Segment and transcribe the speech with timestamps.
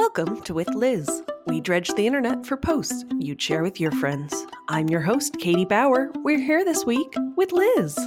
[0.00, 1.22] Welcome to With Liz.
[1.46, 4.46] We dredge the internet for posts you'd share with your friends.
[4.66, 6.10] I'm your host, Katie Bauer.
[6.24, 7.98] We're here this week with Liz.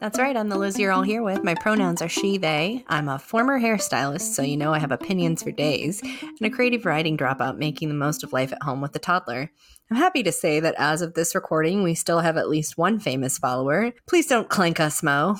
[0.00, 1.44] That's right, I'm the Liz you're all here with.
[1.44, 2.86] My pronouns are she, they.
[2.88, 6.86] I'm a former hairstylist, so you know I have opinions for days, and a creative
[6.86, 9.52] writing dropout making the most of life at home with a toddler.
[9.90, 12.98] I'm happy to say that as of this recording, we still have at least one
[12.98, 13.92] famous follower.
[14.08, 15.36] Please don't clank us, Mo.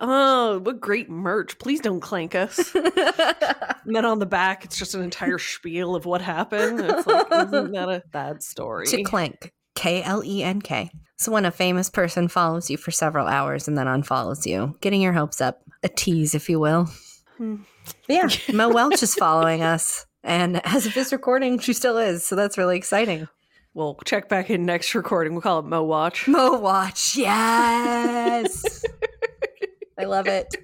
[0.00, 1.58] Oh, what great merch.
[1.58, 2.74] Please don't clank us.
[2.74, 6.80] and then on the back, it's just an entire spiel of what happened.
[6.80, 8.86] It's like, isn't that a bad story?
[8.86, 9.52] to clank.
[9.74, 10.90] K L E N K.
[11.16, 15.00] So when a famous person follows you for several hours and then unfollows you, getting
[15.00, 16.88] your hopes up, a tease, if you will.
[17.36, 17.56] Hmm.
[18.08, 20.06] Yeah, Mo Welch is following us.
[20.22, 22.26] And as of this recording, she still is.
[22.26, 23.28] So that's really exciting.
[23.74, 25.34] We'll check back in next recording.
[25.34, 26.28] We'll call it Mo Watch.
[26.28, 28.84] Mo Watch, yes.
[29.98, 30.54] I love it.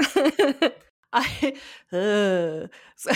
[1.14, 1.54] I,
[1.92, 3.10] uh, so,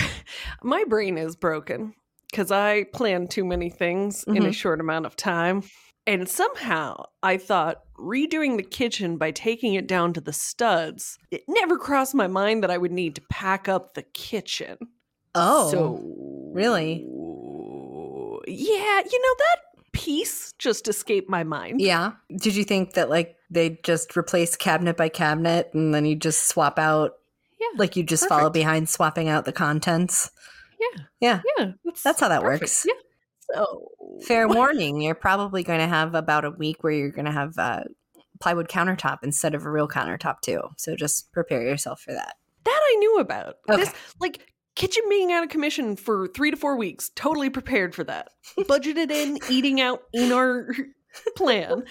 [0.62, 1.94] my brain is broken
[2.30, 4.54] because I plan too many things in a Mhm.
[4.54, 5.62] short amount of time.
[6.06, 11.42] And somehow I thought redoing the kitchen by taking it down to the studs, it
[11.48, 14.76] never crossed my mind that I would need to pack up the kitchen.
[15.34, 16.00] Oh, so
[16.54, 17.04] really?
[18.46, 19.56] Yeah, you know, that
[19.92, 21.80] piece just escaped my mind.
[21.80, 22.12] yeah.
[22.36, 26.48] Did you think that like they just replace cabinet by cabinet and then you just
[26.48, 27.12] swap out,
[27.60, 27.68] Yeah.
[27.76, 30.30] like you just follow behind swapping out the contents?
[30.80, 31.02] Yeah.
[31.20, 31.40] Yeah.
[31.58, 31.72] Yeah.
[32.04, 32.62] That's how that perfect.
[32.62, 32.86] works.
[32.86, 32.92] Yeah.
[33.54, 33.88] So
[34.26, 37.56] Fair warning, you're probably going to have about a week where you're going to have
[37.58, 37.84] uh,
[38.40, 40.60] plywood countertop instead of a real countertop too.
[40.76, 42.34] So just prepare yourself for that.
[42.64, 43.54] That I knew about.
[43.70, 43.80] Okay.
[43.84, 47.10] This like kitchen being out of commission for three to four weeks.
[47.14, 48.28] Totally prepared for that.
[48.58, 50.68] Budgeted in, eating out in our
[51.36, 51.84] plan.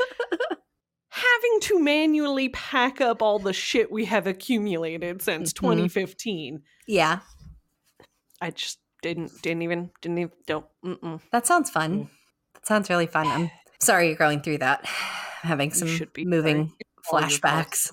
[1.16, 5.55] Having to manually pack up all the shit we have accumulated since Mhm.
[5.57, 6.61] 2015.
[6.88, 7.19] Yeah,
[8.41, 11.22] I just didn't didn't even didn't even don't mm-mm.
[11.31, 11.91] that sounds fun.
[12.06, 12.09] Mm.
[12.56, 13.28] That sounds really fun.
[13.28, 14.85] I'm sorry you're going through that.
[15.41, 16.75] Having some moving sorry.
[16.79, 17.41] It's all your fault.
[17.69, 17.91] flashbacks.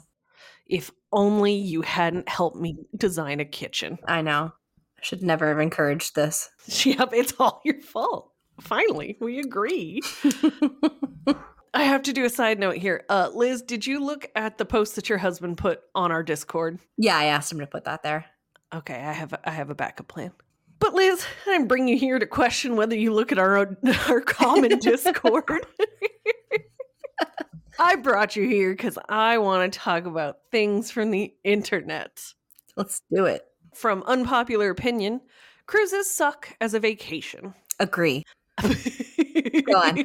[0.66, 3.98] If only you hadn't helped me design a kitchen.
[4.06, 4.52] I know.
[4.98, 6.48] I should never have encouraged this.
[6.86, 8.32] Yep, it's all your fault.
[8.60, 10.00] Finally, we agree.
[11.74, 13.04] I have to do a side note here.
[13.08, 16.78] Uh, Liz, did you look at the post that your husband put on our Discord?
[16.98, 18.26] yeah, I asked him to put that there.
[18.74, 20.32] Okay, I have a, I have a backup plan.
[20.78, 23.76] But Liz, I didn't bring you here to question whether you look at our own,
[24.08, 25.44] our common Discord.
[27.78, 32.22] I brought you here because I want to talk about things from the internet.
[32.76, 33.42] Let's do it.
[33.74, 35.20] From unpopular opinion,
[35.66, 37.54] cruises suck as a vacation.
[37.78, 38.24] Agree.
[39.60, 40.04] Go on.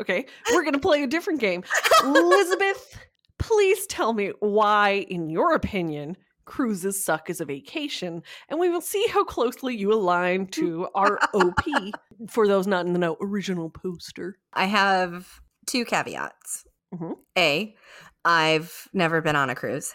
[0.00, 1.64] okay, we're going to play a different game.
[2.04, 2.98] Elizabeth,
[3.38, 8.80] please tell me why, in your opinion, cruises suck as a vacation, and we will
[8.80, 11.64] see how closely you align to our OP.
[12.28, 14.38] For those not in the know, original poster.
[14.52, 16.64] I have two caveats.
[16.94, 17.16] Mhm.
[17.36, 17.74] A,
[18.24, 19.94] I've never been on a cruise.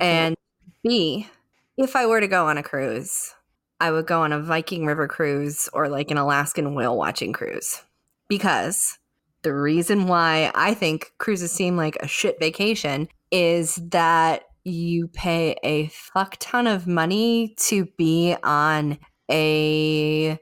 [0.00, 0.36] And
[0.82, 1.28] B,
[1.76, 3.34] if I were to go on a cruise,
[3.80, 7.82] I would go on a Viking River cruise or like an Alaskan whale watching cruise.
[8.28, 8.98] Because
[9.42, 15.56] the reason why I think cruises seem like a shit vacation is that you pay
[15.62, 18.98] a fuck ton of money to be on
[19.30, 20.38] a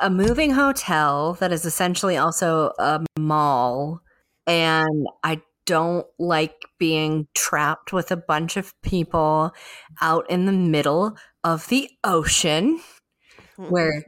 [0.00, 4.00] a moving hotel that is essentially also a mall
[4.46, 9.52] and I don't like being trapped with a bunch of people
[10.00, 11.16] out in the middle
[11.46, 12.80] of the ocean.
[13.58, 13.70] Mm-hmm.
[13.72, 14.04] Where-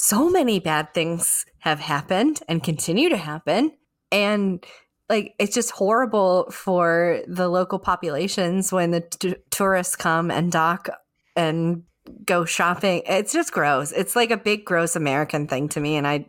[0.00, 3.72] So many bad things have happened and continue to happen.
[4.12, 4.64] And
[5.08, 10.88] like, it's just horrible for the local populations when the t- tourists come and dock
[11.34, 11.82] and
[12.24, 13.02] go shopping.
[13.06, 13.90] It's just gross.
[13.90, 15.96] It's like a big, gross American thing to me.
[15.96, 16.26] And I,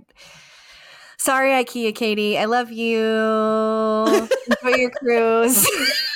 [1.20, 2.98] sorry, IKEA Katie, I love you.
[3.06, 5.68] Enjoy your cruise.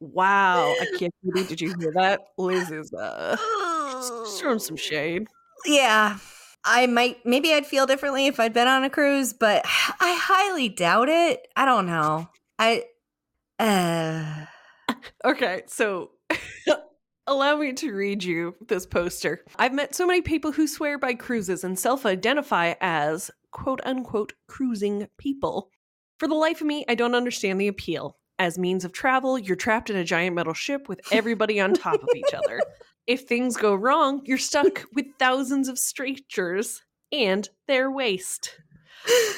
[0.00, 1.48] Wow, I can't believe.
[1.48, 2.20] Did you hear that?
[2.38, 3.36] Liz is uh,
[4.38, 5.26] throwing some shade.
[5.66, 6.18] yeah
[6.64, 9.62] i might maybe i'd feel differently if i'd been on a cruise but
[10.00, 12.82] i highly doubt it i don't know i
[13.58, 14.46] uh
[15.24, 16.10] Okay, so
[17.26, 19.44] allow me to read you this poster.
[19.56, 24.32] I've met so many people who swear by cruises and self identify as quote unquote
[24.48, 25.70] cruising people.
[26.18, 28.18] For the life of me, I don't understand the appeal.
[28.40, 32.02] As means of travel, you're trapped in a giant metal ship with everybody on top
[32.02, 32.62] of each other.
[33.06, 38.56] If things go wrong, you're stuck with thousands of strangers and their waste.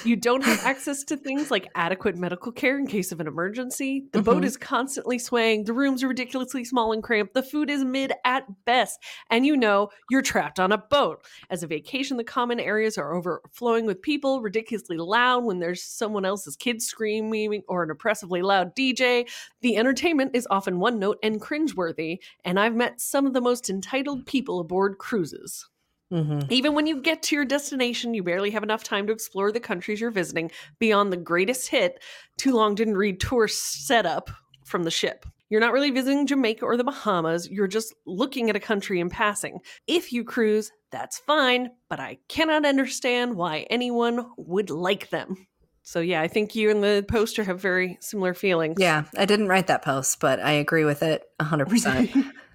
[0.04, 4.08] You don't have access to things like adequate medical care in case of an emergency.
[4.12, 4.46] The boat Mhm.
[4.46, 5.64] is constantly swaying.
[5.64, 7.34] The rooms are ridiculously small and cramped.
[7.34, 8.98] The food is mid at best.
[9.30, 11.24] And you know you're trapped on a boat.
[11.50, 16.24] As a vacation, the common areas are overflowing with people, ridiculously loud when there's someone
[16.24, 19.26] else's kids screaming or an oppressively loud DJ.
[19.60, 22.18] The entertainment is often one note and cringeworthy.
[22.44, 25.68] And I've met some of the most entitled people aboard cruises.
[26.12, 29.50] Hmm Even when you get to your destination, you barely have enough time to explore
[29.50, 32.02] the countries you're visiting beyond the greatest hit.
[32.36, 34.30] Too long didn't read tour setup
[34.64, 35.24] from the ship.
[35.48, 39.08] You're not really visiting Jamaica or the Bahamas, you're just looking at a country in
[39.08, 39.60] passing.
[39.86, 45.46] If you cruise, that's fine, but I cannot understand why anyone would like them.
[45.82, 48.76] So, yeah, I think you and the poster have very similar feelings.
[48.78, 52.32] Yeah, I didn't write that post, but I agree with it 100%.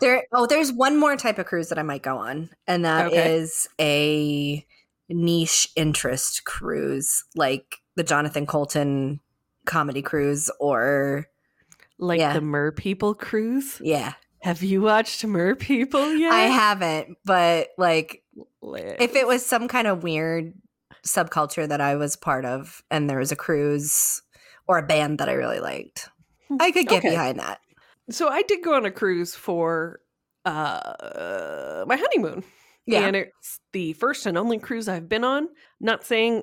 [0.00, 3.12] there oh, there's one more type of cruise that I might go on, and that
[3.12, 4.64] is Okay.
[5.10, 9.20] a niche interest cruise, like the Jonathan Coulton
[9.66, 11.26] comedy cruise or
[11.98, 12.32] like Yeah.
[12.32, 13.80] the Mer People cruise.
[13.82, 14.14] yeah.
[14.40, 16.32] Have you watched Mer People yet?
[16.32, 18.24] I haven't, but like
[18.62, 20.54] if it was some kind of weird
[21.06, 24.22] subculture that I was part of and there was a cruise
[24.66, 26.08] or a band that I really liked,
[26.58, 27.10] I could get Okay.
[27.10, 27.60] behind that.
[28.10, 30.00] So I did go on a cruise for
[30.44, 32.44] uh my honeymoon.
[32.86, 33.06] Yeah.
[33.06, 35.48] And it's the first and only cruise I've been on.
[35.80, 36.42] Not saying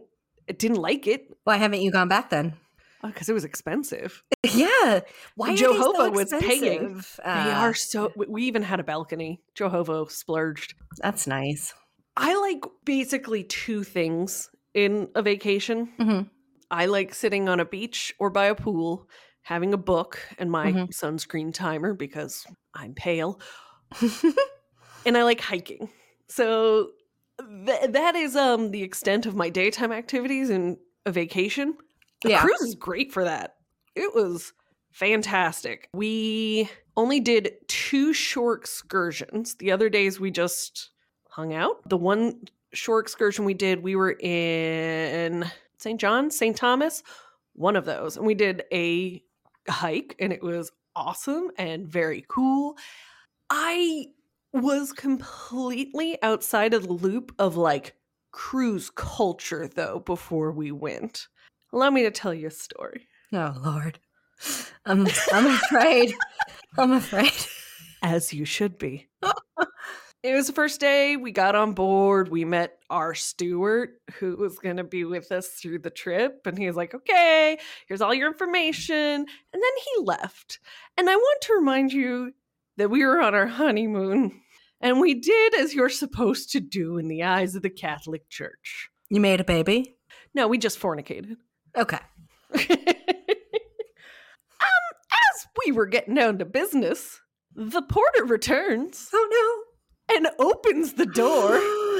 [0.49, 2.53] I didn't like it Why haven't you gone back then?
[3.01, 4.23] because it was expensive.
[4.53, 5.01] Yeah.
[5.35, 6.73] Why Jehovah so was paying.
[6.73, 7.19] expensive?
[7.23, 9.41] they are so we- we even had a balcony.
[9.53, 10.75] Jehovah splurged.
[10.97, 11.73] That's nice.
[12.17, 15.89] I like basically two things in a vacation.
[15.99, 16.29] Mhm.
[16.71, 19.07] I like sitting on a beach or by a pool,
[19.41, 20.89] having a book and my Mhm.
[20.89, 22.45] sunscreen timer because
[22.75, 23.39] I'm pale.
[25.05, 25.89] and I like hiking.
[26.27, 26.91] So
[27.65, 31.75] th- that is um the extent of my daytime activities in a vacation.
[32.23, 32.41] The Yeah.
[32.41, 33.55] cruise is great for that.
[33.95, 34.53] It was
[34.91, 35.89] fantastic.
[35.93, 39.55] We only did two short excursions.
[39.55, 40.89] The other days we just
[41.29, 41.87] hung out.
[41.87, 42.41] The one
[42.73, 45.99] short excursion we did, we were in St.
[45.99, 46.55] John, St.
[46.57, 47.01] Thomas,
[47.53, 48.17] one of those.
[48.17, 49.23] And we did a
[49.69, 52.75] hike and it was awesome and very cool.
[53.49, 54.07] I
[54.53, 57.95] was completely outside of the loop of like
[58.31, 61.27] cruise culture though before we went.
[61.73, 63.07] Allow me to tell you a story.
[63.33, 63.99] oh Lord.
[64.85, 66.15] I'm I'm afraid.
[66.77, 67.33] I'm afraid.
[68.01, 69.07] As you should be.
[70.21, 72.29] It was the first day we got on board.
[72.29, 76.41] We met our steward who was going to be with us through the trip.
[76.45, 77.57] And he was like, okay,
[77.87, 78.95] here's all your information.
[78.95, 80.59] And then he left.
[80.97, 82.33] And I want to remind you
[82.77, 84.41] that we were on our honeymoon
[84.81, 88.89] and we did as you're supposed to do in the eyes of the Catholic Church.
[89.09, 89.95] You made a baby?
[90.33, 91.37] No, we just fornicated.
[91.77, 91.99] Okay.
[92.53, 92.65] um,
[94.61, 97.21] as we were getting down to business,
[97.55, 99.65] the porter returns Oh
[100.09, 101.59] and opens the door.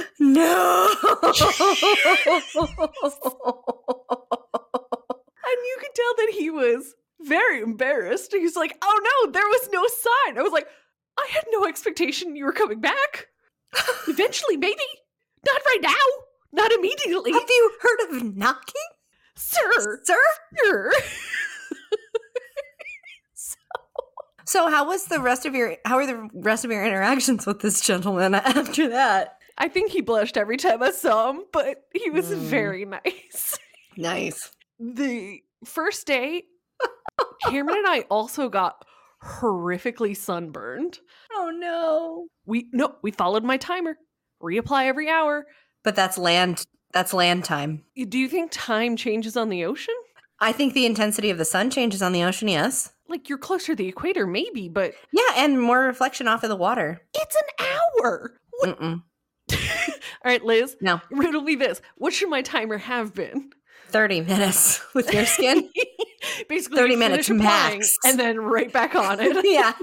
[0.20, 0.90] no.
[5.50, 8.34] And you could tell that he was very embarrassed.
[8.34, 10.38] He's like, oh no, there was no sign.
[10.38, 10.68] I was like,
[11.18, 13.28] I had no expectation you were coming back.
[14.08, 14.84] Eventually, maybe.
[15.46, 16.06] Not right now.
[16.52, 17.32] Not immediately.
[17.32, 18.74] Have you heard of knocking?
[19.36, 20.02] Sir.
[20.04, 20.20] Sir?
[20.58, 20.92] Sir.
[24.50, 27.60] So how was the rest of your how were the rest of your interactions with
[27.60, 29.38] this gentleman after that?
[29.60, 32.38] I think he blushed every time I saw him, but he was Mm.
[32.38, 33.58] very nice.
[33.98, 34.52] Nice.
[34.80, 36.44] the first day,
[37.44, 38.86] Cameron and I also got
[39.24, 40.98] horrifically sunburned.
[41.34, 42.28] Oh no.
[42.46, 43.98] We no, we followed my timer.
[44.42, 45.46] Reapply every hour.
[45.84, 47.84] But that's land that's land time.
[48.08, 49.96] Do you think time changes on the ocean?
[50.40, 52.92] I think the intensity of the sun changes on the ocean, yes.
[53.10, 56.56] Like you're closer to the equator, maybe, but Yeah, and more reflection off of the
[56.56, 57.02] water.
[57.16, 57.68] it's an
[58.04, 58.34] hour.
[59.52, 59.60] All
[60.26, 60.78] right, Liz.
[60.82, 61.02] No.
[61.12, 63.52] Riddle me this: What should my timer have been?
[63.90, 65.68] 30 minutes with your skin.
[66.50, 67.96] Basically, 30 minutes max.
[68.06, 69.38] and then right back on it.
[69.44, 69.74] yeah.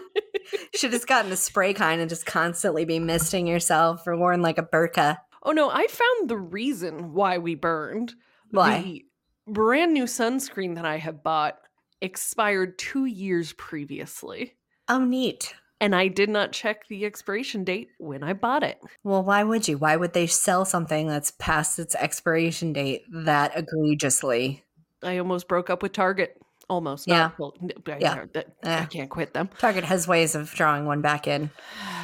[0.75, 4.59] Should have gotten a spray kind and just constantly be misting yourself or worn like
[4.59, 5.16] a burqa.
[5.42, 8.14] Oh no, I found the reason why we burned.
[8.52, 8.83] Why?
[8.83, 9.04] The
[9.49, 11.59] brand new sunscreen that I have bought
[12.00, 14.54] expired two years previously.
[14.88, 15.54] Oh, neat.
[15.80, 18.80] And I did not check the expiration date when I bought it.
[19.04, 19.76] Well, why would you?
[19.76, 24.64] Why would they sell something that's past its expiration date that egregiously?
[25.02, 26.40] I almost broke up with Target.
[26.70, 27.06] Almost.
[27.06, 27.18] Yeah.
[27.18, 27.54] Not, well,
[27.86, 28.24] I, Yeah.
[28.34, 28.42] Eh.
[28.82, 29.50] I can't quit them.
[29.58, 31.50] Target has ways of drawing one back in.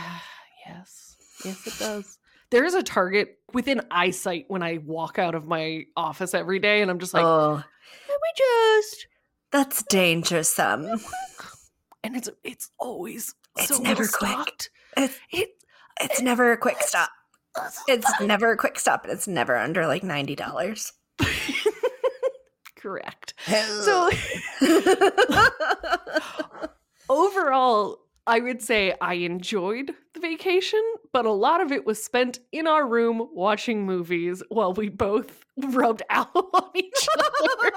[0.66, 1.16] yes.
[1.44, 2.18] Yes, it does.
[2.50, 6.90] There's a Target within eyesight when I walk out of my office every day, and
[6.90, 9.06] I'm just like, oh, let me just.
[9.52, 10.86] That's dangersome.
[10.86, 11.00] Um.
[12.04, 14.70] And it's it's always It's so never quick.
[14.96, 15.50] It's It
[16.00, 17.10] it's never a quick stop.
[17.86, 20.92] It's never a quick stop, and it's never under like ninety dollars.
[22.76, 23.34] correct.
[23.46, 24.10] So
[27.08, 30.82] overall, I would say I enjoyed the vacation,
[31.12, 35.44] but a lot of it was spent in our room watching movies while we both
[35.56, 37.72] rubbed aloe on each other.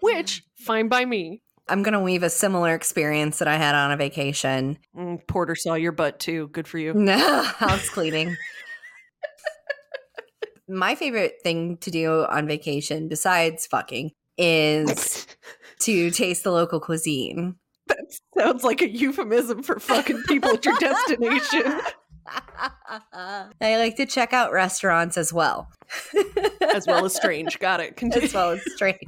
[0.00, 1.42] Which, fine by me.
[1.68, 4.78] I'm gonna weave a similar experience that I had on a vacation.
[4.96, 6.48] Mm, Porter saw your butt too.
[6.48, 6.92] Good for you.
[6.94, 8.36] No, House cleaning.
[10.68, 15.26] My favorite thing to do on vacation, besides fucking, is
[15.80, 17.56] to taste the local cuisine.
[17.88, 17.98] That
[18.38, 21.80] sounds like a euphemism for fucking people at your destination,
[23.60, 25.68] I like to check out restaurants as well.
[26.74, 27.58] as well as strange.
[27.58, 27.96] Got it.
[27.96, 28.26] Continue.
[28.26, 28.98] as well as strange.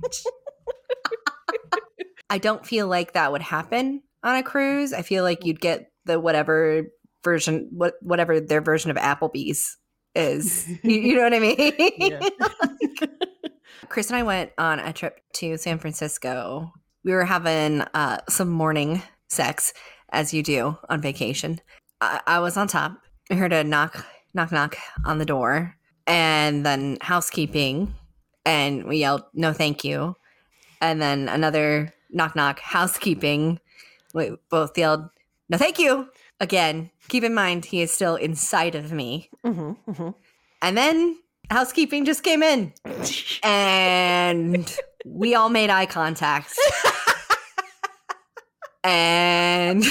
[2.30, 4.92] I don't feel like that would happen on a cruise.
[4.92, 6.84] I feel like you'd get the whatever
[7.22, 9.76] version, what whatever their version of Applebee's
[10.14, 10.68] is.
[10.82, 11.72] you, you know what I mean?
[11.98, 12.20] Yeah.
[13.88, 16.72] Chris and I went on a trip to San Francisco.
[17.04, 19.72] We were having uh, some morning sex,
[20.10, 21.60] as you do on vacation.
[22.00, 22.96] I, I was on top.
[23.30, 25.74] I heard a knock, knock, knock on the door,
[26.06, 27.94] and then housekeeping,
[28.46, 30.14] and we yelled, "No, thank you!"
[30.82, 33.60] And then another knock, knock, housekeeping.
[34.12, 35.08] We both yelled,
[35.48, 36.08] "No, thank you!"
[36.40, 39.30] Again, keep in mind he is still inside of me.
[39.46, 40.14] Mhm, mhm.
[40.60, 41.16] And then
[41.50, 42.72] housekeeping just came in
[43.42, 46.52] and we all made eye contact.
[48.84, 49.84] and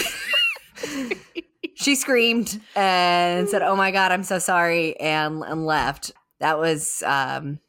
[1.75, 6.11] she screamed and said, "Oh my god, I'm so sorry," and and left.
[6.39, 7.59] That was um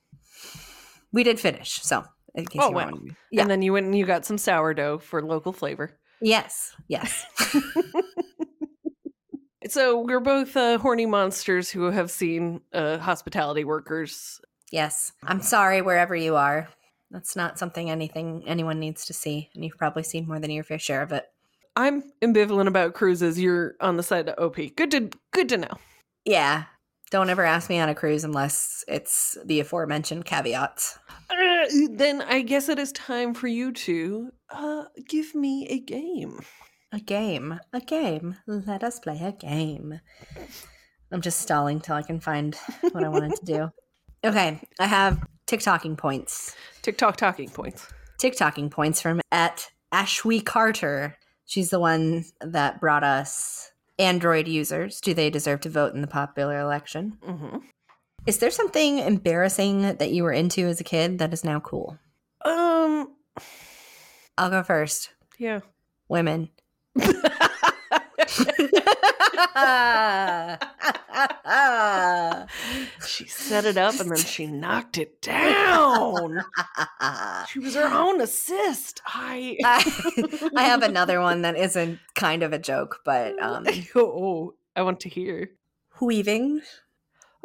[1.12, 1.80] we did finish.
[1.82, 2.84] So, in case Oh, you wow.
[2.86, 3.16] wondering.
[3.30, 3.42] Yeah.
[3.42, 5.98] And then you went and you got some sourdough for local flavor.
[6.20, 6.74] Yes.
[6.88, 7.24] Yes.
[9.68, 14.40] So we're both uh, horny monsters who have seen uh, hospitality workers.
[14.72, 15.12] yes.
[15.22, 16.68] I'm sorry wherever you are.
[17.12, 20.64] That's not something anything anyone needs to see, and you've probably seen more than your
[20.64, 21.26] fair share of it.
[21.76, 23.38] I'm ambivalent about cruises.
[23.40, 24.56] You're on the side of OP.
[24.76, 25.78] Good to good to know.
[26.24, 26.64] Yeah.
[27.12, 30.98] Don't ever ask me on a cruise unless it's the aforementioned caveats.
[31.28, 36.40] Uh, then I guess it is time for you to uh, give me a game.
[36.90, 37.60] A game.
[37.74, 38.36] A game.
[38.46, 40.00] Let us play a game.
[41.12, 42.56] I'm just stalling till I can find
[42.92, 43.70] what I wanted to do.
[44.24, 44.60] Okay.
[44.78, 46.54] I have TikToking points.
[46.82, 47.88] TikTok talking points.
[48.20, 51.18] TikToking points from at Ashwee Carter.
[51.44, 55.00] She's the one that brought us Android users.
[55.00, 57.18] Do they deserve to vote in the popular election?
[57.24, 57.58] hmm
[58.26, 61.98] Is there something embarrassing that you were into as a kid that is now cool?
[62.44, 63.14] Um.
[64.38, 65.10] I'll go first.
[65.38, 65.60] Yeah.
[66.08, 66.48] Women.
[73.22, 76.44] she set it up and then she knocked it down.
[77.48, 79.02] She was her own assist.
[79.04, 79.56] I.
[79.64, 84.82] I, I have another one that isn't kind of a joke, but um, oh, I
[84.82, 85.50] want to hear.
[86.00, 86.60] weaving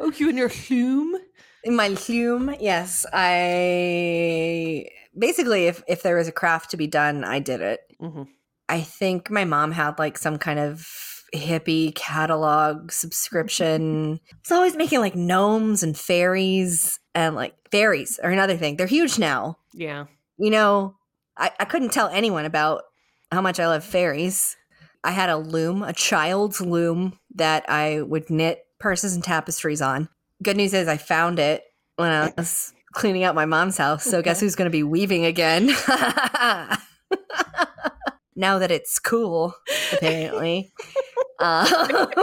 [0.00, 1.16] Oh, you and your hume.
[1.64, 2.54] in my plume.
[2.60, 4.86] Yes, I
[5.18, 7.80] basically, if if there was a craft to be done, I did it.
[8.00, 8.22] Mm-hmm.
[8.68, 14.20] I think my mom had like some kind of hippie catalog subscription.
[14.40, 18.76] It's always making like gnomes and fairies and like fairies are another thing.
[18.76, 19.58] They're huge now.
[19.72, 20.06] Yeah.
[20.38, 20.96] You know,
[21.36, 22.82] I, I couldn't tell anyone about
[23.30, 24.56] how much I love fairies.
[25.04, 30.08] I had a loom, a child's loom that I would knit purses and tapestries on.
[30.42, 31.64] Good news is I found it
[31.96, 34.04] when I was cleaning out my mom's house.
[34.04, 35.68] So guess who's going to be weaving again?
[38.38, 39.54] now that it's cool,
[39.92, 40.72] apparently.
[41.40, 42.06] Uh,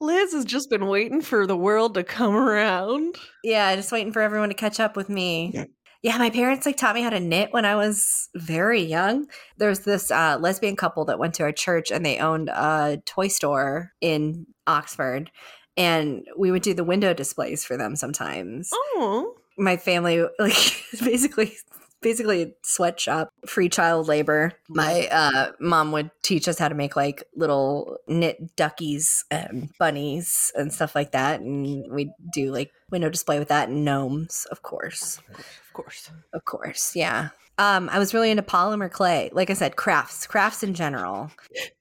[0.00, 3.16] Liz has just been waiting for the world to come around.
[3.42, 5.66] yeah, just waiting for everyone to catch up with me.
[6.02, 9.26] Yeah, my parents like taught me how to knit when I was very young.
[9.56, 13.26] There's this uh, lesbian couple that went to our church and they owned a toy
[13.28, 15.30] store in Oxford,
[15.76, 18.70] and we would do the window displays for them sometimes.
[18.72, 19.34] Oh.
[19.56, 21.56] My family like basically
[22.00, 24.52] basically a sweatshop, free child labor.
[24.68, 30.52] My uh, mom would teach us how to make like little knit duckies and bunnies
[30.54, 34.62] and stuff like that, and we'd do like window display with that and gnomes, of
[34.62, 35.20] course.
[35.36, 36.10] Of course.
[36.32, 37.30] Of course, yeah.
[37.58, 39.30] Um, I was really into polymer clay.
[39.32, 41.32] Like I said, crafts, crafts in general.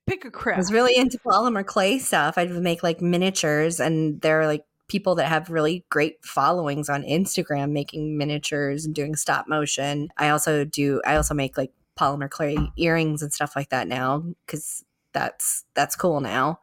[0.07, 0.57] Pick a craft.
[0.57, 2.37] I was really into polymer clay stuff.
[2.37, 7.71] I'd make like miniatures, and they're like people that have really great followings on Instagram
[7.71, 10.09] making miniatures and doing stop motion.
[10.17, 11.01] I also do.
[11.05, 15.95] I also make like polymer clay earrings and stuff like that now because that's that's
[15.95, 16.59] cool now.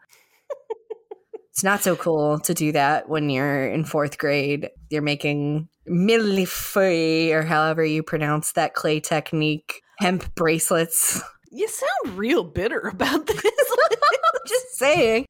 [1.50, 4.70] it's not so cool to do that when you're in fourth grade.
[4.90, 11.20] You're making millefeuille or however you pronounce that clay technique hemp bracelets.
[11.50, 13.42] you sound real bitter about this.
[14.46, 15.26] Just saying.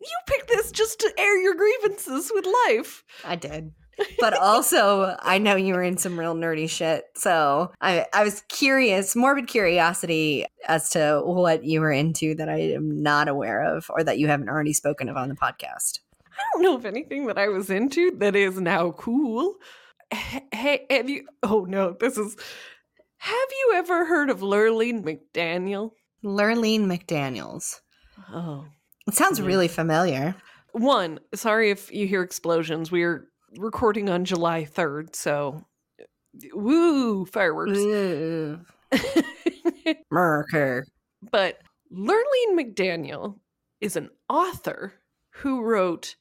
[0.00, 3.04] You picked this just to air your grievances with life.
[3.24, 3.72] I did.
[4.18, 7.04] But also, I know you were in some real nerdy shit.
[7.14, 12.58] So I, I was curious, morbid curiosity as to what you were into that I
[12.58, 15.98] am not aware of or that you haven't already spoken of on the podcast.
[16.32, 19.56] I don't know if anything that I was into that is now cool.
[20.10, 21.26] Hey, have you?
[21.42, 22.36] Oh no, this is.
[23.18, 25.90] Have you ever heard of Lurlene McDaniel?
[26.24, 27.80] Lurlene McDaniels.
[28.32, 28.64] Oh,
[29.10, 30.34] It sounds really familiar.
[30.72, 31.18] one.
[31.34, 32.92] Sorry if you hear explosions.
[32.92, 33.26] We're
[33.58, 35.64] recording on July third, so
[36.54, 37.76] woo fireworks.
[37.78, 38.60] Ooh.
[40.10, 40.86] Murker.
[41.30, 41.58] but
[41.92, 43.38] Lurlene McDaniel
[43.80, 44.94] is an author
[45.30, 46.14] who wrote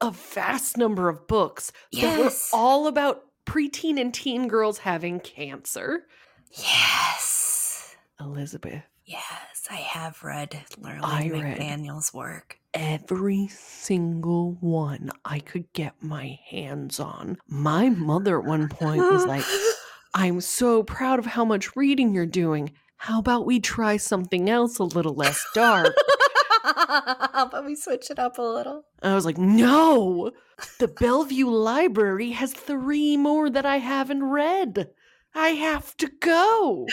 [0.00, 6.04] a vast number of books that were all about preteen and teen girls having cancer.
[6.50, 7.94] Yes.
[8.20, 12.58] Elizabeth, Yes, I have read Lurlene I read- McDaniels' work.
[12.72, 17.36] every single one I could get my hands on.
[17.46, 19.44] My mother at one point was like,
[20.14, 22.72] I'm so proud of how much reading you're doing.
[22.96, 25.94] How about we try something else a little less dark?
[26.64, 28.86] but we switch it up a little.
[29.02, 30.30] I was like, no,
[30.78, 34.88] the Bellevue Library has three more that I haven't read.
[35.34, 36.86] I have to go.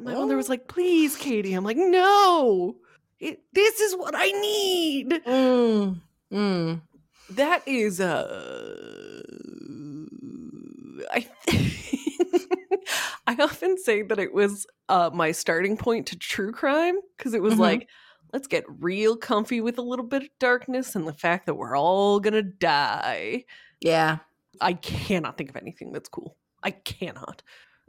[0.00, 1.54] My mother was like, please, Katie.
[1.54, 2.76] I'm like, no,
[3.20, 5.10] it, this is what I need.
[5.26, 6.00] Mm,
[6.32, 6.80] mm.
[7.30, 9.22] That is, uh,
[11.12, 11.26] I,
[13.26, 17.42] I often say that it was uh, my starting point to true crime because it
[17.42, 17.58] was Mhm.
[17.60, 17.88] like,
[18.32, 21.76] let's get real comfy with a little bit of darkness and the fact that we're
[21.76, 23.44] all gonna die.
[23.80, 24.18] Yeah.
[24.60, 26.36] I cannot think of anything that's cool.
[26.62, 27.42] I cannot.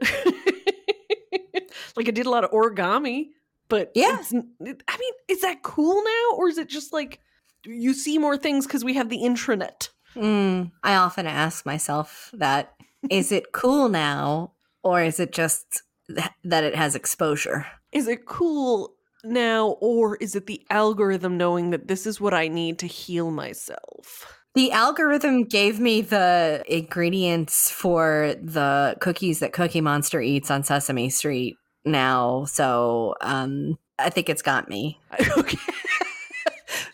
[1.96, 3.28] like I did a lot of origami,
[3.68, 4.18] but Yeah.
[4.20, 7.20] it- I mean, is that cool now, or is it just like
[7.64, 9.90] you see more things because we have the intranet?
[10.16, 10.70] Mm.
[10.82, 12.74] I often ask myself that
[13.10, 17.66] is it cool now or is it just th- that it has exposure?
[17.92, 22.48] Is it cool now, or is it the algorithm knowing that this is what I
[22.48, 24.43] need to heal myself?
[24.54, 31.10] The algorithm gave me the ingredients for the cookies that Cookie Monster eats on Sesame
[31.10, 32.44] Street now.
[32.44, 35.00] So um, I think it's got me.
[35.38, 35.58] okay.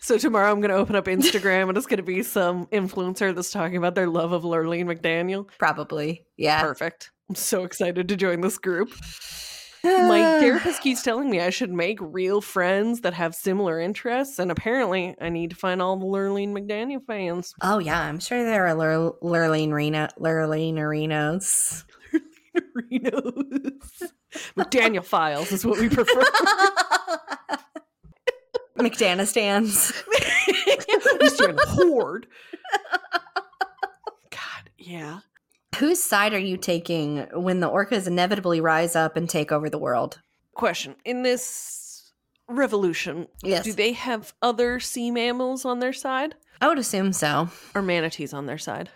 [0.01, 3.33] so tomorrow I'm going to open up Instagram and it's going to be some influencer
[3.33, 5.47] that's talking about their love of Lurlene McDaniel.
[5.59, 6.25] Probably.
[6.37, 6.61] Yeah.
[6.61, 7.11] Perfect.
[7.29, 8.91] I'm so excited to join this group.
[9.83, 14.51] My therapist keeps telling me I should make real friends that have similar interests, and
[14.51, 17.53] apparently I need to find all the Lurlene McDaniel fans.
[17.61, 17.99] Oh, yeah.
[17.99, 21.83] I'm sure there are Lur- Lurlene Reno- Lurlene Arenos.
[22.75, 24.11] Renos.
[24.57, 26.21] McDaniel files is what we prefer.
[28.77, 29.93] McDanistans.
[31.21, 32.27] we stand horde.
[34.29, 35.19] God, yeah.
[35.77, 39.77] Whose side are you taking when the orcas inevitably rise up and take over the
[39.79, 40.19] world?
[40.53, 42.11] Question: In this
[42.47, 43.63] revolution, Yes.
[43.63, 47.49] do they have other sea mammals on their side, I would assume so.
[47.73, 48.89] or manatees on their side?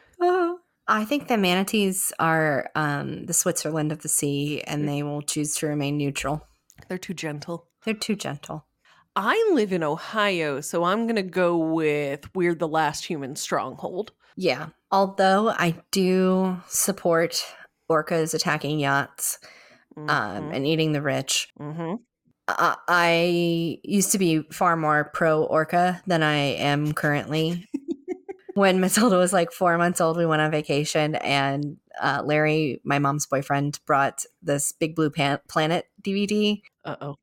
[0.87, 5.55] I think the manatees are um, the Switzerland of the sea and they will choose
[5.55, 6.45] to remain neutral.
[6.87, 7.65] They're too gentle.
[7.83, 8.67] They're too gentle.
[9.15, 14.67] I live in Ohio, so I'm gonna go with "We're the Last Human Stronghold." Yeah.
[14.95, 17.43] Although I do support
[17.91, 19.39] orcas attacking yachts
[19.97, 21.49] um, and eating the rich.
[21.57, 21.95] hmm
[22.47, 26.35] Uh, I used to be far more pro orca than I
[26.71, 27.67] am currently.
[28.53, 32.99] when Matilda was like four months old, we went on vacation, and uh, Larry, my
[32.99, 37.15] mom's boyfriend, brought this Big Blue Pan- Planet DVD, Uh oh.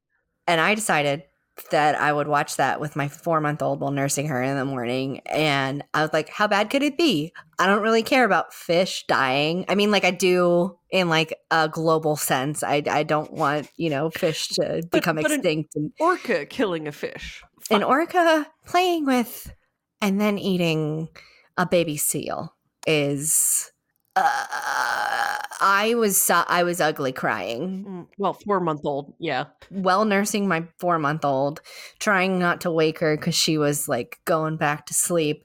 [0.47, 1.23] and I decided
[1.71, 4.65] that I would watch that with my four month old while nursing her in the
[4.65, 5.21] morning.
[5.27, 7.33] And I was like, how bad could it be?
[7.59, 9.65] I don't really care about fish dying.
[9.69, 12.63] I mean, like I do in like a global sense.
[12.63, 16.93] I I don't want you know fish to become but extinct and Orca killing a
[16.93, 17.43] fish.
[17.71, 19.53] an orca playing with
[20.01, 21.09] and then eating
[21.57, 22.55] a baby seal
[22.87, 23.72] is
[24.15, 29.15] Uh, I was I was ugly crying Mm, Well, four month old.
[29.19, 29.45] Yeah.
[29.71, 31.61] Well, nursing my four month old,
[31.99, 35.45] trying not to wake her because she was like going back to sleep,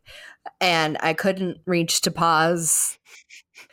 [0.60, 2.98] and I couldn't reach to pause.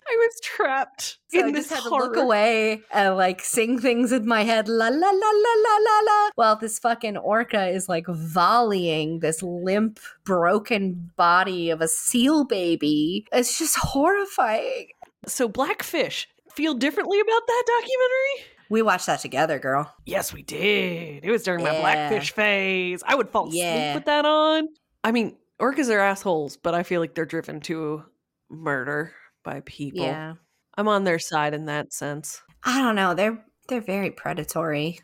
[0.11, 2.05] I was trapped So in I this just had to horror.
[2.09, 6.01] look away and like sing things in my head, la la la la la la
[6.05, 6.31] la.
[6.35, 13.27] While this fucking orca is like volleying this limp, broken body of a seal baby.
[13.33, 14.89] It's just horrifying.
[15.27, 18.51] So, Blackfish, feel differently about that documentary?
[18.71, 19.95] We watched that together, girl.
[20.05, 21.25] Yes, we did.
[21.25, 23.03] It was during my Blackfish phase.
[23.07, 23.95] I would fall asleep Yeah.
[23.95, 24.69] with that on.
[25.03, 28.05] I mean, orcas are assholes, but I feel like they're driven to
[28.51, 29.13] murder
[29.45, 30.05] by people.
[30.05, 30.35] Yeah.
[30.77, 32.43] I'm on their side in that sense.
[32.65, 33.15] I don't know.
[33.15, 34.99] They're they're very predatory.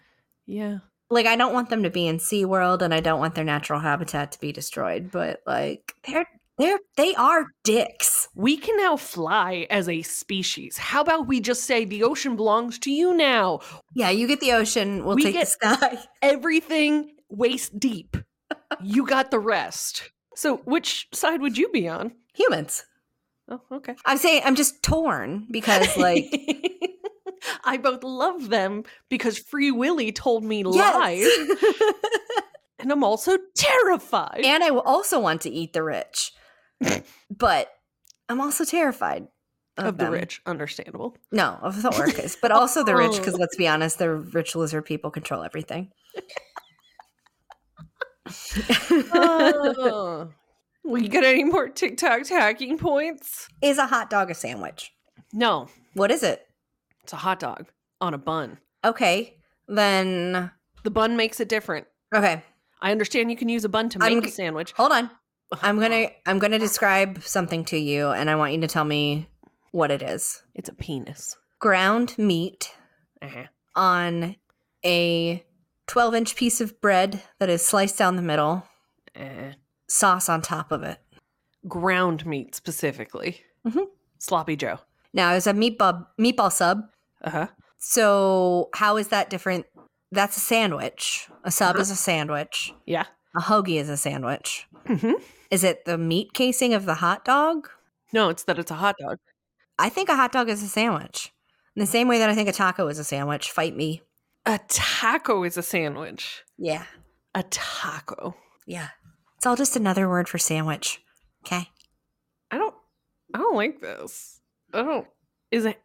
[0.47, 0.79] Yeah.
[1.11, 3.79] Like I don't want them to be in SeaWorld and I don't want their natural
[3.81, 6.27] habitat to be destroyed, but like they're
[6.59, 8.29] they're they are dicks.
[8.35, 10.77] We can now fly as a species.
[10.77, 13.61] How about we just say the ocean belongs to you now?
[13.95, 15.99] Yeah, you get the ocean, we'll We take get- the sky.
[16.23, 18.17] Everything waist deep.
[18.83, 20.11] you got the rest.
[20.37, 22.13] So, which side would you be on?
[22.35, 22.85] Humans.
[23.51, 23.97] Oh, okay.
[24.07, 26.33] I'm saying I'm just torn because like
[27.65, 31.75] I both love them because Free Willy told me lies, yes.
[32.79, 34.43] and I'm also terrified.
[34.45, 36.33] and I also want to eat the rich.
[37.31, 37.69] but
[38.29, 39.27] I'm also terrified
[39.77, 40.13] of, of the them.
[40.13, 41.17] rich, understandable.
[41.33, 44.85] No, of the orcas, but also the rich because let's be honest, the rich lizard
[44.85, 45.91] people control everything.
[49.13, 50.31] Oh.
[50.85, 53.49] You get any more TikTok hacking points?
[53.63, 54.93] Is a hot dog a sandwich?
[55.33, 56.47] No, What is it?
[57.03, 57.67] it's a hot dog
[58.01, 58.59] on a bun.
[58.85, 59.37] Okay,
[59.69, 60.51] then
[60.83, 61.87] The bun makes it different.
[62.15, 62.43] okay.
[62.83, 64.73] I understand you can use a bun to I'm make a sandwich.
[64.73, 65.11] Hold on.
[65.63, 69.29] I'm gonna I'm gonna describe something to you, and I want you to tell me
[69.73, 70.43] what it is.
[70.55, 71.37] It's a penis.
[71.59, 72.73] Ground meat
[73.21, 73.45] Uh-huh.
[73.77, 74.37] on
[74.85, 75.45] a
[75.89, 78.67] 12 inch piece of bread that is sliced down the middle,
[79.15, 79.53] Uh,
[79.91, 80.99] sauce on top of it.
[81.69, 83.43] ground meat specifically.
[83.67, 83.87] Mhm.
[84.19, 84.79] Sloppy Joe.
[85.13, 86.85] Now, it's a meatball meatball sub.
[87.23, 87.47] Uh huh.
[87.79, 89.67] So, how is that different?
[90.13, 91.29] That's a sandwich.
[91.45, 92.73] A sub is a sandwich.
[92.87, 93.05] Yeah.
[93.37, 94.67] A hoagie is a sandwich.
[94.87, 95.13] hmm
[95.51, 97.69] Is it the meat casing of the hot dog?
[98.13, 99.19] No, it's that it's a hot dog.
[99.79, 101.33] I think a hot dog is a sandwich.
[101.77, 103.51] In the same way that I think a taco is a sandwich.
[103.51, 104.03] Fight me.
[104.47, 106.43] A taco is a sandwich.
[106.59, 106.85] Yeah.
[107.35, 108.35] A taco.
[108.67, 108.89] Yeah.
[109.41, 111.01] It's all just another word for sandwich.
[111.47, 111.71] Okay.
[112.51, 112.75] I don't.
[113.33, 114.39] I don't like this.
[114.75, 115.07] I don't.
[115.51, 115.81] Is it?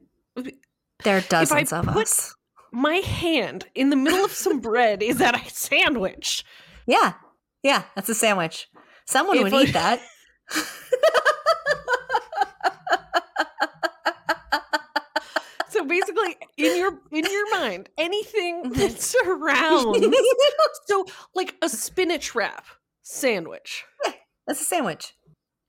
[1.06, 2.36] There are dozens of put- us.
[2.74, 6.44] My hand in the middle of some bread is that a sandwich.
[6.86, 7.14] Yeah.
[7.64, 7.84] Yeah.
[7.96, 8.68] That's a sandwich.
[9.06, 10.02] Someone If would I- eat that.
[15.70, 18.80] So basically, in your in your mind, anything mm-hmm.
[18.80, 20.06] that surrounds.
[20.88, 22.66] So, like a spinach wrap
[23.06, 23.86] sandwich,
[24.48, 25.14] That's a sandwich.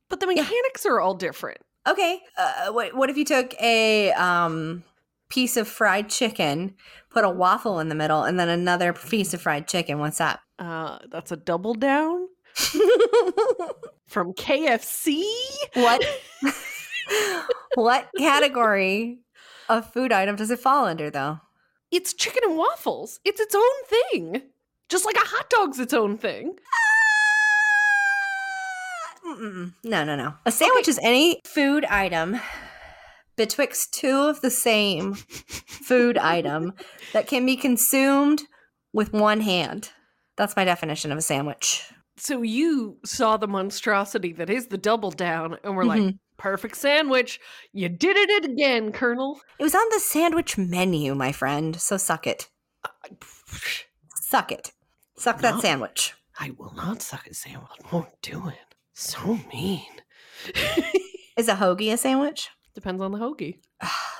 [0.09, 0.43] but the Yeah.
[0.43, 1.59] mechanics are all different.
[1.87, 2.21] Okay.
[2.37, 4.83] Uh, what, what if you took a um,
[5.29, 6.75] piece of fried chicken,
[7.11, 9.99] put a waffle in the middle, and then another piece of fried chicken?
[9.99, 10.41] What's that?
[10.59, 12.27] Uh, that's a double down
[14.09, 15.23] from KFC.
[15.75, 16.03] what?
[17.75, 19.19] what category
[19.69, 21.39] of food item does it fall under, though?
[21.93, 23.21] It's chicken and waffles.
[23.25, 23.63] It's its own
[24.11, 24.43] thing.
[24.89, 26.57] Just like a hot dog's its own thing.
[29.27, 29.75] Mm-mm.
[29.85, 30.35] No, no, no.
[30.45, 32.39] A sandwich is any food item
[33.37, 36.73] betwixt two of the same food item
[37.13, 38.43] that can be consumed
[38.93, 39.91] with one hand.
[40.37, 41.83] That's my definition of a sandwich.
[42.19, 46.19] So you saw the monstrosity that is the double down, and we're like, Mhm.
[46.39, 47.39] perfect sandwich.
[47.73, 49.41] You did it again, Colonel.
[49.59, 51.79] It was on the sandwich menu, my friend.
[51.81, 52.49] So suck it.
[54.23, 54.73] Suck it.
[55.19, 56.15] Suck that sandwich.
[56.39, 57.71] I will not suck a sandwich.
[57.85, 58.76] I Won't do it.
[58.99, 59.83] So mean.
[61.37, 62.49] Is a hoagie a sandwich?
[62.75, 63.59] Depends on the hoagie.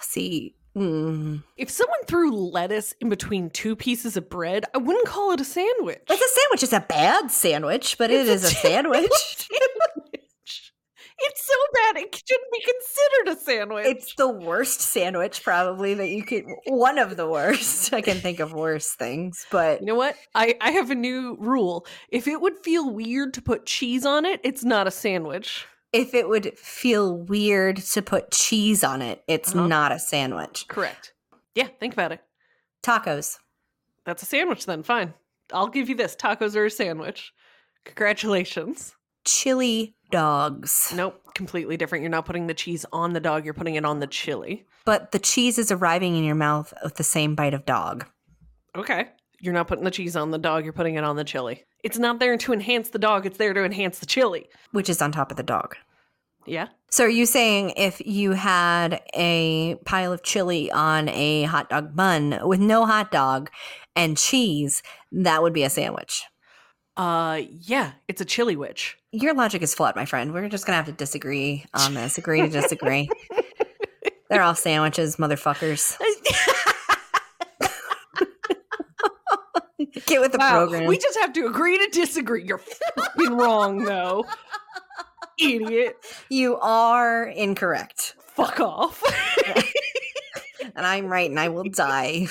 [0.03, 1.43] See, mm.
[1.57, 5.45] If someone threw lettuce in between two pieces of bread, I wouldn't call it a
[5.45, 6.03] sandwich.
[6.11, 6.63] it's a sandwich.
[6.63, 9.11] It's a bad sandwich, but it It's is a sandwich.
[11.19, 13.87] It's so bad it shouldn't be considered a sandwich.
[13.87, 16.45] It's the worst sandwich, probably that you could.
[16.67, 17.93] One of the worst.
[17.95, 20.17] I can think of worse things, but you know what?
[20.35, 21.87] I, I have a new rule.
[22.11, 25.67] If it would feel weird to put cheese on it, it's not a sandwich.
[25.93, 29.67] if it would feel weird to put cheese on it, it's Uh-huh.
[29.67, 30.67] not a sandwich.
[30.69, 31.15] Correct.
[31.55, 32.21] Yeah, think about it.
[32.83, 33.39] Tacos.
[34.05, 34.83] That's a sandwich then.
[34.83, 35.15] Fine.
[35.53, 36.15] I'll give you this.
[36.15, 37.33] Tacos are a sandwich.
[37.87, 38.95] Congratulations.
[39.27, 40.93] Chili dogs.
[40.95, 42.03] Nope, completely different.
[42.03, 44.65] You're not putting the cheese on the dog, you're putting it on the chili.
[44.85, 48.07] But the cheese is arriving in your mouth with the same bite of dog.
[48.75, 49.09] Okay.
[49.41, 51.65] You're not putting the cheese on the dog, you're putting it on the chili.
[51.85, 54.49] It's not there to enhance the dog, it's there to enhance the chili.
[54.73, 55.77] which is on top of the dog.
[56.47, 56.69] Yeah?
[56.91, 61.95] So are you saying if you had a pile of chili on a hot dog
[61.95, 63.51] bun with no hot dog
[63.95, 66.25] and cheese, that would be a sandwich?
[66.97, 68.97] Uh yeah, it's a chili witch.
[69.13, 70.33] Your logic is flawed, my friend.
[70.33, 72.17] We're just gonna have to disagree on this.
[72.19, 73.09] Agree to disagree.
[74.31, 75.97] They're all sandwiches, motherfuckers.
[80.07, 80.87] Get with the Wow, program.
[80.87, 82.45] We just have to agree to disagree.
[82.45, 84.25] You're fucking wrong though.
[85.39, 85.97] Idiot.
[86.31, 88.15] you are incorrect.
[88.21, 89.03] Fuck off.
[90.75, 92.27] And I'm right, and I will die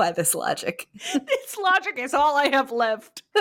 [0.00, 0.88] by this logic.
[0.94, 3.22] this logic is all I have left.